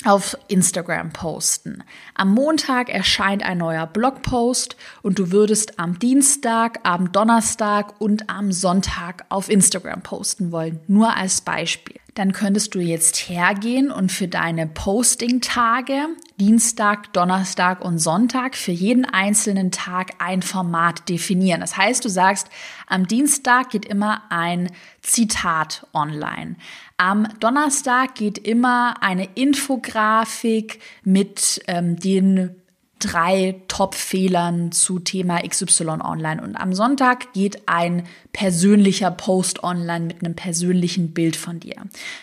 auf 0.05 0.37
Instagram 0.47 1.11
posten. 1.11 1.83
Am 2.15 2.33
Montag 2.33 2.89
erscheint 2.89 3.43
ein 3.43 3.59
neuer 3.59 3.87
Blogpost 3.87 4.75
und 5.01 5.19
du 5.19 5.31
würdest 5.31 5.79
am 5.79 5.99
Dienstag, 5.99 6.79
am 6.83 7.11
Donnerstag 7.11 7.99
und 7.99 8.29
am 8.29 8.51
Sonntag 8.51 9.25
auf 9.29 9.49
Instagram 9.49 10.01
posten 10.01 10.51
wollen. 10.51 10.79
Nur 10.87 11.15
als 11.15 11.41
Beispiel 11.41 12.01
dann 12.15 12.33
könntest 12.33 12.75
du 12.75 12.79
jetzt 12.79 13.29
hergehen 13.29 13.89
und 13.89 14.11
für 14.11 14.27
deine 14.27 14.67
Posting-Tage, 14.67 16.07
Dienstag, 16.39 17.13
Donnerstag 17.13 17.83
und 17.83 17.99
Sonntag, 17.99 18.55
für 18.55 18.71
jeden 18.71 19.05
einzelnen 19.05 19.71
Tag 19.71 20.11
ein 20.19 20.41
Format 20.41 21.07
definieren. 21.07 21.61
Das 21.61 21.77
heißt, 21.77 22.03
du 22.03 22.09
sagst, 22.09 22.49
am 22.87 23.07
Dienstag 23.07 23.69
geht 23.69 23.85
immer 23.85 24.23
ein 24.29 24.69
Zitat 25.01 25.87
online. 25.93 26.57
Am 27.01 27.27
Donnerstag 27.39 28.13
geht 28.13 28.37
immer 28.37 29.01
eine 29.01 29.27
Infografik 29.33 30.79
mit 31.03 31.59
ähm, 31.65 31.95
den 31.95 32.61
drei 32.99 33.59
Top-Fehlern 33.67 34.71
zu 34.71 34.99
Thema 34.99 35.39
XY 35.39 35.87
online. 36.03 36.43
Und 36.43 36.57
am 36.57 36.75
Sonntag 36.75 37.33
geht 37.33 37.67
ein 37.67 38.03
persönlicher 38.33 39.09
Post 39.09 39.63
online 39.63 40.05
mit 40.05 40.23
einem 40.23 40.35
persönlichen 40.35 41.11
Bild 41.11 41.35
von 41.35 41.59
dir. 41.59 41.77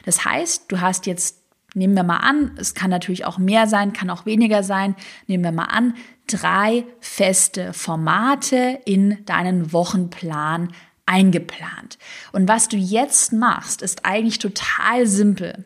Das 0.04 0.24
heißt, 0.24 0.66
du 0.68 0.80
hast 0.80 1.06
jetzt, 1.06 1.42
nehmen 1.74 1.94
wir 1.94 2.04
mal 2.04 2.18
an, 2.18 2.52
es 2.56 2.74
kann 2.74 2.90
natürlich 2.90 3.24
auch 3.24 3.38
mehr 3.38 3.66
sein, 3.66 3.92
kann 3.92 4.10
auch 4.10 4.26
weniger 4.26 4.62
sein, 4.62 4.94
nehmen 5.26 5.42
wir 5.42 5.50
mal 5.50 5.64
an, 5.64 5.94
drei 6.28 6.84
feste 7.00 7.72
Formate 7.72 8.78
in 8.84 9.24
deinen 9.24 9.72
Wochenplan 9.72 10.72
eingeplant. 11.08 11.98
Und 12.32 12.48
was 12.48 12.68
du 12.68 12.76
jetzt 12.76 13.32
machst, 13.32 13.82
ist 13.82 14.04
eigentlich 14.04 14.38
total 14.38 15.06
simpel. 15.06 15.64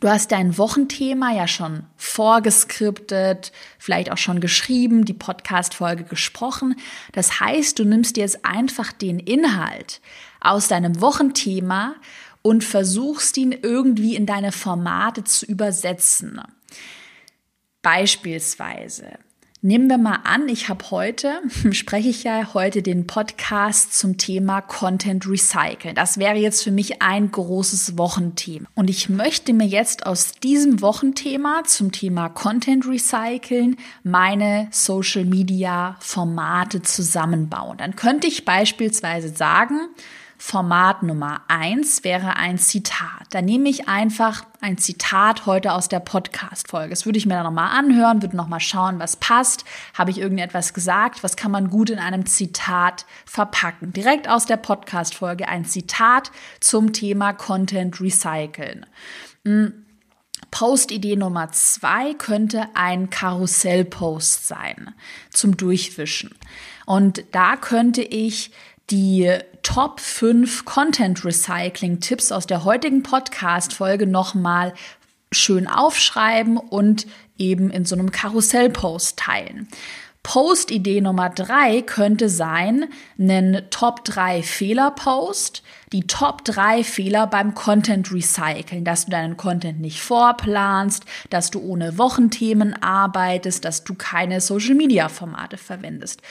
Du 0.00 0.08
hast 0.08 0.32
dein 0.32 0.56
Wochenthema 0.56 1.32
ja 1.32 1.46
schon 1.46 1.84
vorgeskriptet, 1.96 3.52
vielleicht 3.78 4.10
auch 4.10 4.18
schon 4.18 4.40
geschrieben, 4.40 5.04
die 5.04 5.12
Podcast-Folge 5.12 6.04
gesprochen. 6.04 6.76
Das 7.12 7.40
heißt, 7.40 7.78
du 7.78 7.84
nimmst 7.84 8.16
jetzt 8.16 8.44
einfach 8.44 8.92
den 8.92 9.18
Inhalt 9.18 10.00
aus 10.40 10.68
deinem 10.68 11.00
Wochenthema 11.00 11.94
und 12.40 12.64
versuchst 12.64 13.36
ihn 13.36 13.52
irgendwie 13.52 14.16
in 14.16 14.26
deine 14.26 14.50
Formate 14.50 15.24
zu 15.24 15.46
übersetzen. 15.46 16.40
Beispielsweise, 17.82 19.18
Nehmen 19.64 19.88
wir 19.88 19.96
mal 19.96 20.18
an, 20.24 20.48
ich 20.48 20.68
habe 20.68 20.90
heute, 20.90 21.40
spreche 21.70 22.08
ich 22.08 22.24
ja 22.24 22.52
heute 22.52 22.82
den 22.82 23.06
Podcast 23.06 23.96
zum 23.96 24.18
Thema 24.18 24.60
Content 24.60 25.24
Recycle. 25.28 25.94
Das 25.94 26.18
wäre 26.18 26.36
jetzt 26.36 26.64
für 26.64 26.72
mich 26.72 27.00
ein 27.00 27.30
großes 27.30 27.96
Wochenthema. 27.96 28.68
Und 28.74 28.90
ich 28.90 29.08
möchte 29.08 29.52
mir 29.52 29.68
jetzt 29.68 30.04
aus 30.04 30.32
diesem 30.32 30.82
Wochenthema 30.82 31.62
zum 31.64 31.92
Thema 31.92 32.28
Content 32.28 32.88
Recyceln 32.88 33.76
meine 34.02 34.66
Social 34.72 35.24
Media 35.24 35.94
Formate 36.00 36.82
zusammenbauen. 36.82 37.78
Dann 37.78 37.94
könnte 37.94 38.26
ich 38.26 38.44
beispielsweise 38.44 39.28
sagen, 39.28 39.78
Format 40.44 41.04
Nummer 41.04 41.42
eins 41.46 42.02
wäre 42.02 42.34
ein 42.34 42.58
Zitat. 42.58 43.28
Da 43.30 43.40
nehme 43.40 43.68
ich 43.68 43.88
einfach 43.88 44.44
ein 44.60 44.76
Zitat 44.76 45.46
heute 45.46 45.72
aus 45.72 45.88
der 45.88 46.00
Podcast-Folge. 46.00 46.90
Das 46.90 47.06
würde 47.06 47.16
ich 47.16 47.26
mir 47.26 47.34
dann 47.34 47.44
nochmal 47.44 47.78
anhören, 47.78 48.22
würde 48.22 48.36
nochmal 48.36 48.58
schauen, 48.58 48.98
was 48.98 49.14
passt. 49.14 49.64
Habe 49.94 50.10
ich 50.10 50.18
irgendetwas 50.18 50.74
gesagt? 50.74 51.22
Was 51.22 51.36
kann 51.36 51.52
man 51.52 51.70
gut 51.70 51.90
in 51.90 52.00
einem 52.00 52.26
Zitat 52.26 53.06
verpacken? 53.24 53.92
Direkt 53.92 54.28
aus 54.28 54.44
der 54.44 54.56
Podcast-Folge 54.56 55.46
ein 55.46 55.64
Zitat 55.64 56.32
zum 56.58 56.92
Thema 56.92 57.32
Content 57.32 58.00
Recyceln. 58.00 58.84
Hm. 59.44 59.86
Post-Idee 60.50 61.16
Nummer 61.16 61.52
zwei 61.52 62.14
könnte 62.14 62.66
ein 62.74 63.10
Karussell-Post 63.10 64.48
sein 64.48 64.92
zum 65.30 65.56
Durchwischen. 65.56 66.34
Und 66.84 67.24
da 67.30 67.56
könnte 67.56 68.02
ich 68.02 68.50
die 68.90 69.38
Top 69.62 70.00
5 70.00 70.64
Content 70.64 71.24
Recycling 71.24 72.00
Tipps 72.00 72.32
aus 72.32 72.46
der 72.46 72.64
heutigen 72.64 73.02
Podcast 73.02 73.72
Folge 73.72 74.06
nochmal 74.06 74.74
schön 75.30 75.66
aufschreiben 75.66 76.56
und 76.56 77.06
eben 77.38 77.70
in 77.70 77.84
so 77.84 77.94
einem 77.94 78.10
Karussellpost 78.10 79.18
teilen. 79.18 79.68
Post-Idee 80.22 81.00
Nummer 81.00 81.30
drei 81.30 81.82
könnte 81.82 82.28
sein, 82.28 82.86
einen 83.18 83.68
Top 83.70 84.04
3 84.04 84.42
Fehler-Post, 84.42 85.64
die 85.92 86.06
Top 86.06 86.44
3 86.44 86.84
Fehler 86.84 87.26
beim 87.26 87.54
Content 87.54 88.12
Recyceln, 88.12 88.84
dass 88.84 89.06
du 89.06 89.10
deinen 89.10 89.36
Content 89.36 89.80
nicht 89.80 90.00
vorplanst, 90.00 91.04
dass 91.30 91.50
du 91.50 91.60
ohne 91.60 91.98
Wochenthemen 91.98 92.80
arbeitest, 92.82 93.64
dass 93.64 93.82
du 93.82 93.94
keine 93.94 94.40
Social 94.40 94.76
Media 94.76 95.08
Formate 95.08 95.56
verwendest. 95.56 96.22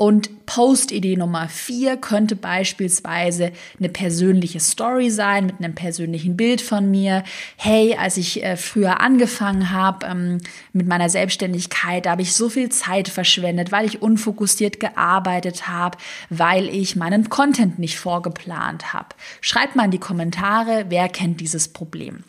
Und 0.00 0.46
Post-Idee 0.46 1.16
Nummer 1.16 1.48
vier 1.48 1.96
könnte 1.96 2.36
beispielsweise 2.36 3.50
eine 3.80 3.88
persönliche 3.88 4.60
Story 4.60 5.10
sein 5.10 5.46
mit 5.46 5.56
einem 5.58 5.74
persönlichen 5.74 6.36
Bild 6.36 6.60
von 6.60 6.88
mir. 6.88 7.24
Hey, 7.56 7.96
als 7.96 8.16
ich 8.16 8.44
äh, 8.44 8.56
früher 8.56 9.00
angefangen 9.00 9.72
habe 9.72 10.06
ähm, 10.06 10.38
mit 10.72 10.86
meiner 10.86 11.08
Selbstständigkeit, 11.08 12.06
da 12.06 12.12
habe 12.12 12.22
ich 12.22 12.32
so 12.32 12.48
viel 12.48 12.68
Zeit 12.68 13.08
verschwendet, 13.08 13.72
weil 13.72 13.86
ich 13.86 14.00
unfokussiert 14.00 14.78
gearbeitet 14.78 15.66
habe, 15.66 15.98
weil 16.30 16.68
ich 16.68 16.94
meinen 16.94 17.28
Content 17.28 17.80
nicht 17.80 17.98
vorgeplant 17.98 18.92
habe. 18.92 19.08
Schreibt 19.40 19.74
mal 19.74 19.86
in 19.86 19.90
die 19.90 19.98
Kommentare, 19.98 20.84
wer 20.90 21.08
kennt 21.08 21.40
dieses 21.40 21.66
Problem. 21.66 22.22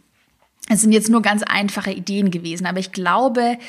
Es 0.69 0.81
sind 0.81 0.91
jetzt 0.91 1.09
nur 1.09 1.21
ganz 1.21 1.43
einfache 1.43 1.91
Ideen 1.91 2.31
gewesen, 2.31 2.65
aber 2.65 2.79
ich 2.79 2.91
glaube, 2.91 3.59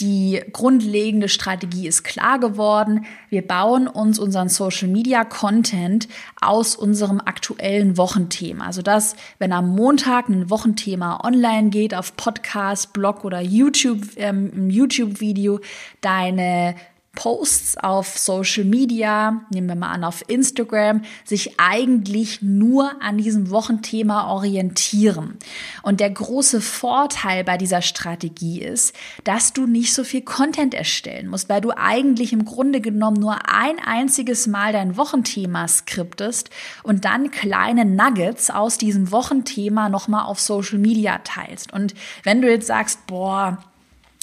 die 0.00 0.42
grundlegende 0.52 1.28
Strategie 1.28 1.88
ist 1.88 2.02
klar 2.02 2.38
geworden. 2.38 3.06
Wir 3.30 3.46
bauen 3.46 3.88
uns 3.88 4.18
unseren 4.18 4.50
Social 4.50 4.88
Media 4.88 5.24
Content 5.24 6.06
aus 6.40 6.76
unserem 6.76 7.20
aktuellen 7.20 7.96
Wochenthema. 7.96 8.66
Also 8.66 8.82
dass, 8.82 9.16
wenn 9.38 9.52
am 9.52 9.74
Montag 9.74 10.28
ein 10.28 10.50
Wochenthema 10.50 11.24
online 11.24 11.70
geht, 11.70 11.94
auf 11.94 12.14
Podcast, 12.16 12.92
Blog 12.92 13.24
oder 13.24 13.40
YouTube, 13.40 14.02
ähm, 14.16 14.68
YouTube 14.68 15.20
Video, 15.20 15.60
deine 16.02 16.74
Posts 17.16 17.78
auf 17.78 18.16
Social 18.16 18.64
Media, 18.64 19.40
nehmen 19.50 19.66
wir 19.66 19.74
mal 19.74 19.90
an 19.90 20.04
auf 20.04 20.22
Instagram, 20.28 21.02
sich 21.24 21.58
eigentlich 21.58 22.42
nur 22.42 23.02
an 23.02 23.18
diesem 23.18 23.50
Wochenthema 23.50 24.28
orientieren. 24.30 25.36
Und 25.82 25.98
der 25.98 26.10
große 26.10 26.60
Vorteil 26.60 27.42
bei 27.42 27.56
dieser 27.58 27.82
Strategie 27.82 28.60
ist, 28.62 28.94
dass 29.24 29.52
du 29.52 29.66
nicht 29.66 29.92
so 29.92 30.04
viel 30.04 30.22
Content 30.22 30.74
erstellen 30.74 31.26
musst, 31.26 31.48
weil 31.48 31.60
du 31.60 31.72
eigentlich 31.76 32.32
im 32.32 32.44
Grunde 32.44 32.80
genommen 32.80 33.18
nur 33.18 33.50
ein 33.50 33.80
einziges 33.84 34.46
Mal 34.46 34.72
dein 34.72 34.96
Wochenthema 34.96 35.66
skriptest 35.66 36.50
und 36.84 37.04
dann 37.04 37.32
kleine 37.32 37.84
Nuggets 37.84 38.50
aus 38.50 38.78
diesem 38.78 39.10
Wochenthema 39.10 39.88
nochmal 39.88 40.26
auf 40.26 40.38
Social 40.38 40.78
Media 40.78 41.18
teilst. 41.24 41.72
Und 41.72 41.94
wenn 42.22 42.42
du 42.42 42.50
jetzt 42.50 42.66
sagst, 42.66 43.06
boah, 43.06 43.58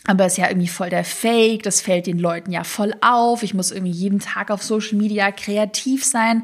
aber 0.05 0.25
es 0.25 0.33
ist 0.33 0.37
ja 0.37 0.49
irgendwie 0.49 0.67
voll 0.67 0.89
der 0.89 1.05
Fake, 1.05 1.63
das 1.63 1.81
fällt 1.81 2.07
den 2.07 2.19
Leuten 2.19 2.51
ja 2.51 2.63
voll 2.63 2.93
auf. 3.01 3.43
Ich 3.43 3.53
muss 3.53 3.71
irgendwie 3.71 3.93
jeden 3.93 4.19
Tag 4.19 4.51
auf 4.51 4.61
Social 4.61 4.97
Media 4.97 5.31
kreativ 5.31 6.03
sein. 6.03 6.43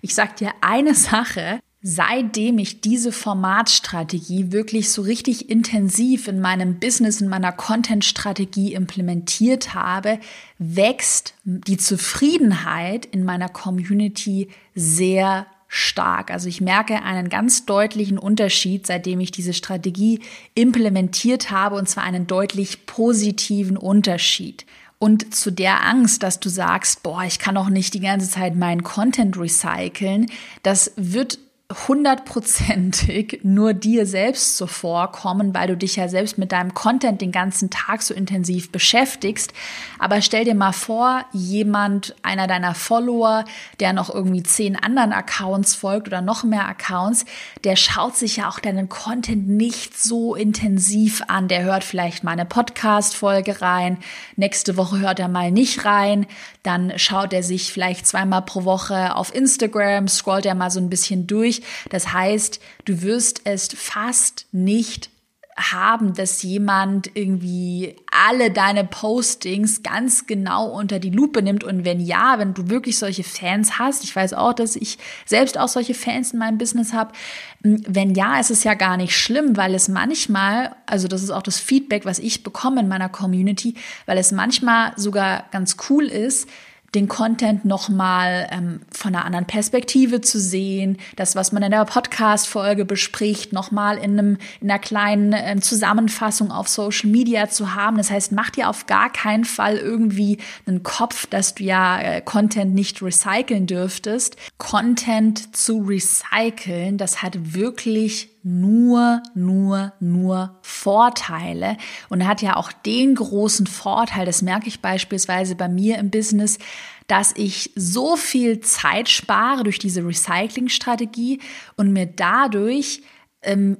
Ich 0.00 0.14
sag 0.14 0.36
dir 0.36 0.52
eine 0.60 0.94
Sache, 0.94 1.60
seitdem 1.86 2.56
ich 2.56 2.80
diese 2.80 3.12
Formatstrategie 3.12 4.52
wirklich 4.52 4.90
so 4.90 5.02
richtig 5.02 5.50
intensiv 5.50 6.28
in 6.28 6.40
meinem 6.40 6.78
Business, 6.78 7.20
in 7.20 7.28
meiner 7.28 7.52
Content-Strategie 7.52 8.72
implementiert 8.72 9.74
habe, 9.74 10.18
wächst 10.58 11.34
die 11.44 11.76
Zufriedenheit 11.76 13.04
in 13.04 13.22
meiner 13.22 13.50
Community 13.50 14.48
sehr 14.74 15.46
stark. 15.74 16.30
Also 16.30 16.48
ich 16.48 16.60
merke 16.60 17.02
einen 17.02 17.28
ganz 17.28 17.66
deutlichen 17.66 18.16
Unterschied, 18.16 18.86
seitdem 18.86 19.18
ich 19.18 19.32
diese 19.32 19.52
Strategie 19.52 20.20
implementiert 20.54 21.50
habe, 21.50 21.74
und 21.74 21.88
zwar 21.88 22.04
einen 22.04 22.28
deutlich 22.28 22.86
positiven 22.86 23.76
Unterschied. 23.76 24.66
Und 25.00 25.34
zu 25.34 25.50
der 25.50 25.84
Angst, 25.84 26.22
dass 26.22 26.38
du 26.38 26.48
sagst, 26.48 27.02
boah, 27.02 27.24
ich 27.24 27.40
kann 27.40 27.56
auch 27.56 27.70
nicht 27.70 27.92
die 27.94 28.00
ganze 28.00 28.30
Zeit 28.30 28.54
meinen 28.54 28.84
Content 28.84 29.36
recyceln, 29.36 30.30
das 30.62 30.92
wird 30.94 31.38
hundertprozentig 31.86 33.40
nur 33.44 33.74
dir 33.74 34.06
selbst 34.06 34.56
zuvorkommen, 34.56 35.54
weil 35.54 35.68
du 35.68 35.76
dich 35.76 35.96
ja 35.96 36.08
selbst 36.08 36.38
mit 36.38 36.50
deinem 36.52 36.74
Content 36.74 37.20
den 37.20 37.30
ganzen 37.30 37.70
Tag 37.70 38.02
so 38.02 38.12
intensiv 38.12 38.72
beschäftigst. 38.72 39.52
Aber 39.98 40.20
stell 40.20 40.44
dir 40.44 40.54
mal 40.54 40.72
vor, 40.72 41.24
jemand, 41.32 42.16
einer 42.22 42.46
deiner 42.46 42.74
Follower, 42.74 43.44
der 43.78 43.92
noch 43.92 44.12
irgendwie 44.12 44.42
zehn 44.42 44.76
anderen 44.76 45.12
Accounts 45.12 45.74
folgt 45.74 46.08
oder 46.08 46.20
noch 46.20 46.42
mehr 46.42 46.66
Accounts, 46.66 47.24
der 47.62 47.76
schaut 47.76 48.16
sich 48.16 48.38
ja 48.38 48.48
auch 48.48 48.58
deinen 48.58 48.88
Content 48.88 49.48
nicht 49.48 49.96
so 49.96 50.34
intensiv 50.34 51.22
an. 51.28 51.48
Der 51.48 51.62
hört 51.62 51.84
vielleicht 51.84 52.24
mal 52.24 52.32
eine 52.32 52.46
Podcast-Folge 52.46 53.60
rein. 53.60 53.98
Nächste 54.36 54.76
Woche 54.76 54.98
hört 54.98 55.20
er 55.20 55.28
mal 55.28 55.50
nicht 55.50 55.84
rein. 55.84 56.26
Dann 56.62 56.92
schaut 56.96 57.32
er 57.32 57.42
sich 57.42 57.72
vielleicht 57.72 58.06
zweimal 58.06 58.42
pro 58.42 58.64
Woche 58.64 59.14
auf 59.14 59.34
Instagram, 59.34 60.08
scrollt 60.08 60.46
er 60.46 60.54
mal 60.54 60.70
so 60.70 60.80
ein 60.80 60.90
bisschen 60.90 61.26
durch 61.26 61.44
durch. 61.44 61.62
Das 61.90 62.12
heißt, 62.12 62.60
du 62.84 63.02
wirst 63.02 63.42
es 63.44 63.68
fast 63.68 64.46
nicht 64.52 65.10
haben, 65.56 66.14
dass 66.14 66.42
jemand 66.42 67.10
irgendwie 67.14 67.94
alle 68.10 68.50
deine 68.50 68.84
Postings 68.84 69.82
ganz 69.82 70.26
genau 70.26 70.66
unter 70.68 70.98
die 70.98 71.10
Lupe 71.10 71.42
nimmt. 71.42 71.62
Und 71.62 71.84
wenn 71.84 72.00
ja, 72.00 72.38
wenn 72.38 72.54
du 72.54 72.68
wirklich 72.68 72.98
solche 72.98 73.22
Fans 73.22 73.78
hast, 73.78 74.02
ich 74.02 74.14
weiß 74.14 74.34
auch, 74.34 74.52
dass 74.52 74.74
ich 74.74 74.98
selbst 75.24 75.56
auch 75.58 75.68
solche 75.68 75.94
Fans 75.94 76.32
in 76.32 76.40
meinem 76.40 76.58
Business 76.58 76.92
habe, 76.92 77.12
wenn 77.60 78.14
ja, 78.14 78.40
ist 78.40 78.50
es 78.50 78.64
ja 78.64 78.74
gar 78.74 78.96
nicht 78.96 79.16
schlimm, 79.16 79.56
weil 79.56 79.74
es 79.74 79.88
manchmal, 79.88 80.74
also 80.86 81.06
das 81.06 81.22
ist 81.22 81.30
auch 81.30 81.42
das 81.42 81.60
Feedback, 81.60 82.04
was 82.04 82.18
ich 82.18 82.42
bekomme 82.42 82.80
in 82.80 82.88
meiner 82.88 83.08
Community, 83.08 83.74
weil 84.06 84.18
es 84.18 84.32
manchmal 84.32 84.92
sogar 84.96 85.44
ganz 85.52 85.76
cool 85.88 86.06
ist, 86.06 86.48
den 86.94 87.08
Content 87.08 87.64
nochmal 87.64 88.48
ähm, 88.50 88.80
von 88.90 89.14
einer 89.14 89.24
anderen 89.24 89.46
Perspektive 89.46 90.20
zu 90.20 90.38
sehen, 90.38 90.98
das, 91.16 91.36
was 91.36 91.52
man 91.52 91.62
in 91.62 91.70
der 91.70 91.84
Podcast-Folge 91.84 92.84
bespricht, 92.84 93.52
nochmal 93.52 93.98
in, 93.98 94.18
in 94.18 94.38
einer 94.62 94.78
kleinen 94.78 95.32
äh, 95.32 95.56
Zusammenfassung 95.60 96.50
auf 96.50 96.68
Social 96.68 97.10
Media 97.10 97.48
zu 97.48 97.74
haben. 97.74 97.96
Das 97.96 98.10
heißt, 98.10 98.32
mach 98.32 98.50
dir 98.50 98.68
auf 98.68 98.86
gar 98.86 99.10
keinen 99.10 99.44
Fall 99.44 99.76
irgendwie 99.76 100.38
einen 100.66 100.82
Kopf, 100.82 101.26
dass 101.26 101.54
du 101.54 101.64
ja 101.64 102.00
äh, 102.00 102.20
Content 102.20 102.74
nicht 102.74 103.02
recyceln 103.02 103.66
dürftest. 103.66 104.36
Content 104.58 105.56
zu 105.56 105.80
recyceln, 105.80 106.98
das 106.98 107.22
hat 107.22 107.54
wirklich 107.54 108.33
nur, 108.44 109.22
nur, 109.34 109.94
nur 110.00 110.58
Vorteile. 110.62 111.78
Und 112.10 112.28
hat 112.28 112.42
ja 112.42 112.56
auch 112.56 112.70
den 112.70 113.14
großen 113.14 113.66
Vorteil, 113.66 114.26
das 114.26 114.42
merke 114.42 114.68
ich 114.68 114.80
beispielsweise 114.80 115.56
bei 115.56 115.68
mir 115.68 115.98
im 115.98 116.10
Business, 116.10 116.58
dass 117.06 117.32
ich 117.36 117.72
so 117.74 118.16
viel 118.16 118.60
Zeit 118.60 119.08
spare 119.08 119.64
durch 119.64 119.78
diese 119.78 120.06
Recycling-Strategie 120.06 121.40
und 121.76 121.92
mir 121.92 122.06
dadurch 122.06 123.02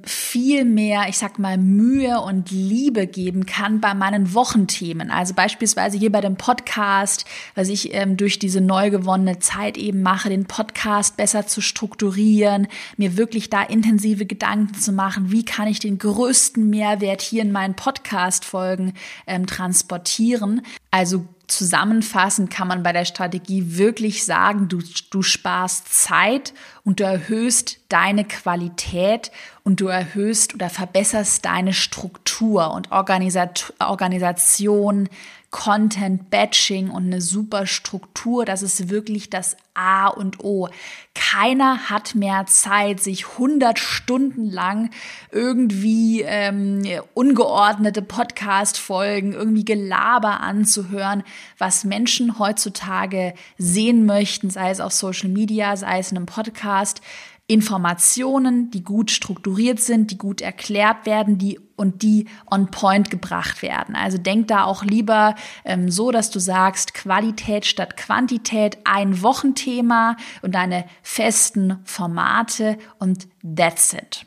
viel 0.05 0.65
mehr, 0.65 1.07
ich 1.09 1.19
sag 1.19 1.39
mal, 1.39 1.57
Mühe 1.57 2.21
und 2.21 2.51
Liebe 2.51 3.07
geben 3.07 3.47
kann 3.47 3.81
bei 3.81 3.95
meinen 3.95 4.35
Wochenthemen. 4.35 5.11
Also 5.11 5.35
beispielsweise 5.35 5.99
hier 5.99 6.13
bei 6.13 6.21
dem 6.21 6.37
Podcast, 6.37 7.25
was 7.55 7.69
ich 7.69 7.95
ähm, 7.95 8.17
durch 8.17 8.39
diese 8.39 8.61
neu 8.61 8.91
gewonnene 8.91 9.39
Zeit 9.39 9.77
eben 9.77 10.03
mache, 10.03 10.29
den 10.29 10.47
Podcast 10.47 11.17
besser 11.17 11.47
zu 11.47 11.61
strukturieren, 11.61 12.69
mir 12.97 13.17
wirklich 13.17 13.51
da 13.51 13.63
intensive 13.63 14.27
Gedanken 14.27 14.75
zu 14.75 14.93
machen, 14.93 15.31
wie 15.31 15.45
kann 15.45 15.69
ich 15.69 15.79
den 15.79 15.99
größten 15.99 16.69
Mehrwert 16.69 17.23
hier 17.23 17.43
in 17.43 17.53
meinen 17.53 17.75
Podcast-Folgen 17.75 18.93
ähm, 19.27 19.47
transportieren. 19.47 20.63
Also 20.95 21.27
zusammenfassend 21.49 22.53
kann 22.53 22.69
man 22.69 22.85
bei 22.85 22.93
der 22.93 23.05
Strategie 23.05 23.77
wirklich 23.77 24.25
sagen, 24.25 24.69
du, 24.69 24.81
du 25.11 25.23
sparst 25.23 25.93
Zeit 25.93 26.55
und 26.85 27.01
du 27.01 27.05
erhöhst 27.05 27.81
deine 27.89 28.25
Qualität 28.25 29.33
und 29.65 29.81
du 29.81 29.89
erhöhst 29.89 30.55
oder 30.55 30.71
verbesserst 30.71 31.45
deine 31.45 31.73
Struktur 31.73 32.73
und 32.73 32.93
Organisat 32.93 33.75
Organisation, 33.81 35.09
Content 35.55 36.31
Batching 36.31 36.91
und 36.91 37.05
eine 37.05 37.21
super 37.21 37.69
Struktur, 37.69 38.45
das 38.45 38.61
ist 38.61 38.91
wirklich 38.91 39.31
das 39.31 39.57
A 39.73 40.09
und 40.09 40.43
O. 40.43 40.69
Keiner 41.15 41.89
hat 41.89 42.17
mehr 42.17 42.47
Zeit, 42.47 42.99
sich 42.99 43.29
100 43.29 43.79
Stunden 43.79 44.51
lang 44.51 44.91
irgendwie 45.31 46.23
ähm, 46.23 46.83
ungeordnete 47.15 48.03
Podcast-Folgen, 48.03 49.33
irgendwie 49.33 49.65
Gelaber 49.65 50.41
anzuhören, 50.41 51.23
was 51.57 51.85
Menschen 51.85 52.41
heutzutage 52.41 53.35
sehen 53.57 54.07
möchten, 54.07 54.51
sei 54.51 54.71
es 54.71 54.81
auf 54.81 54.93
Social 54.93 55.29
Media, 55.29 55.77
sei 55.77 56.01
es 56.01 56.11
in 56.11 56.17
einem 56.17 56.27
Podcast. 56.27 57.01
Informationen, 57.47 58.71
die 58.71 58.83
gut 58.83 59.11
strukturiert 59.11 59.79
sind, 59.79 60.11
die 60.11 60.17
gut 60.17 60.41
erklärt 60.41 61.05
werden, 61.05 61.37
die 61.37 61.61
und 61.77 62.03
die 62.03 62.27
on 62.51 62.71
point 62.71 63.11
gebracht 63.11 63.61
werden. 63.61 63.97
Also 63.97 64.17
denk 64.17 64.49
da 64.49 64.65
auch 64.65 64.83
lieber 64.83 65.35
ähm, 65.65 65.91
so, 65.91 66.11
dass 66.11 66.31
du 66.31 66.39
sagst, 66.39 66.95
Qualität 66.95 67.67
statt 67.67 67.97
Quantität, 67.97 68.79
ein 68.85 69.23
Wochenthema 69.23 70.17
und 70.41 70.55
deine 70.55 70.87
festen 71.03 71.81
Formate 71.85 72.79
und 72.99 73.29
that's 73.43 73.93
it. 73.93 74.25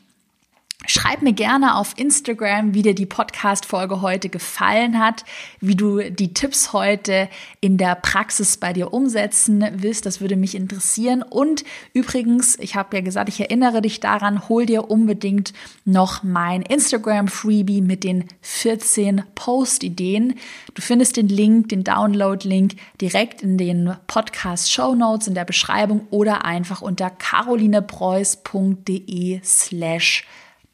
Schreib 0.86 1.22
mir 1.22 1.32
gerne 1.32 1.74
auf 1.74 1.98
Instagram, 1.98 2.72
wie 2.72 2.82
dir 2.82 2.94
die 2.94 3.04
Podcast-Folge 3.04 4.00
heute 4.00 4.28
gefallen 4.28 5.00
hat, 5.00 5.24
wie 5.60 5.74
du 5.74 6.08
die 6.08 6.32
Tipps 6.32 6.72
heute 6.72 7.28
in 7.60 7.78
der 7.78 7.96
Praxis 7.96 8.56
bei 8.56 8.72
dir 8.72 8.94
umsetzen 8.94 9.64
willst. 9.72 10.06
Das 10.06 10.20
würde 10.20 10.36
mich 10.36 10.54
interessieren. 10.54 11.22
Und 11.22 11.64
übrigens, 11.94 12.56
ich 12.60 12.76
habe 12.76 12.96
ja 12.96 13.02
gesagt, 13.02 13.28
ich 13.28 13.40
erinnere 13.40 13.82
dich 13.82 13.98
daran, 13.98 14.48
hol 14.48 14.66
dir 14.66 14.88
unbedingt 14.88 15.52
noch 15.84 16.22
mein 16.22 16.62
Instagram-Freebie 16.62 17.80
mit 17.80 18.04
den 18.04 18.26
14 18.42 19.24
Post-Ideen. 19.34 20.34
Du 20.74 20.80
findest 20.80 21.16
den 21.16 21.28
Link, 21.28 21.70
den 21.70 21.82
Download-Link 21.82 22.76
direkt 23.00 23.42
in 23.42 23.58
den 23.58 23.96
Podcast-Show 24.06 24.94
Notes 24.94 25.26
in 25.26 25.34
der 25.34 25.44
Beschreibung 25.44 26.06
oder 26.10 26.44
einfach 26.44 26.82
unter 26.82 27.10
carolinepreuß.de 27.10 29.40
slash 29.42 30.24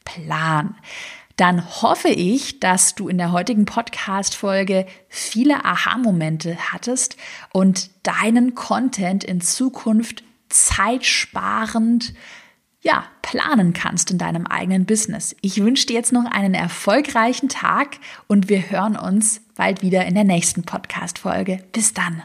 Plan. 0.05 0.77
Dann 1.37 1.83
hoffe 1.83 2.09
ich, 2.09 2.61
dass 2.61 2.95
du 2.95 3.09
in 3.09 3.19
der 3.19 3.33
heutigen 3.33 3.64
Podcast-Folge 3.64 4.87
viele 5.09 5.64
Aha-Momente 5.64 6.57
hattest 6.73 7.17
und 7.53 7.90
deinen 8.05 8.55
Content 8.55 9.25
in 9.25 9.40
Zukunft 9.40 10.23
zeitsparend 10.49 12.14
ja, 12.83 13.05
planen 13.23 13.73
kannst 13.73 14.11
in 14.11 14.19
deinem 14.19 14.47
eigenen 14.47 14.85
Business. 14.85 15.35
Ich 15.40 15.62
wünsche 15.64 15.87
dir 15.87 15.95
jetzt 15.95 16.12
noch 16.12 16.27
einen 16.27 16.55
erfolgreichen 16.55 17.49
Tag 17.49 17.97
und 18.29 18.49
wir 18.49 18.71
hören 18.71 18.97
uns 18.97 19.40
bald 19.57 19.83
wieder 19.83 20.05
in 20.05 20.14
der 20.14 20.25
nächsten 20.25 20.62
Podcast-Folge. 20.62 21.64
Bis 21.73 21.95
dann. 21.95 22.23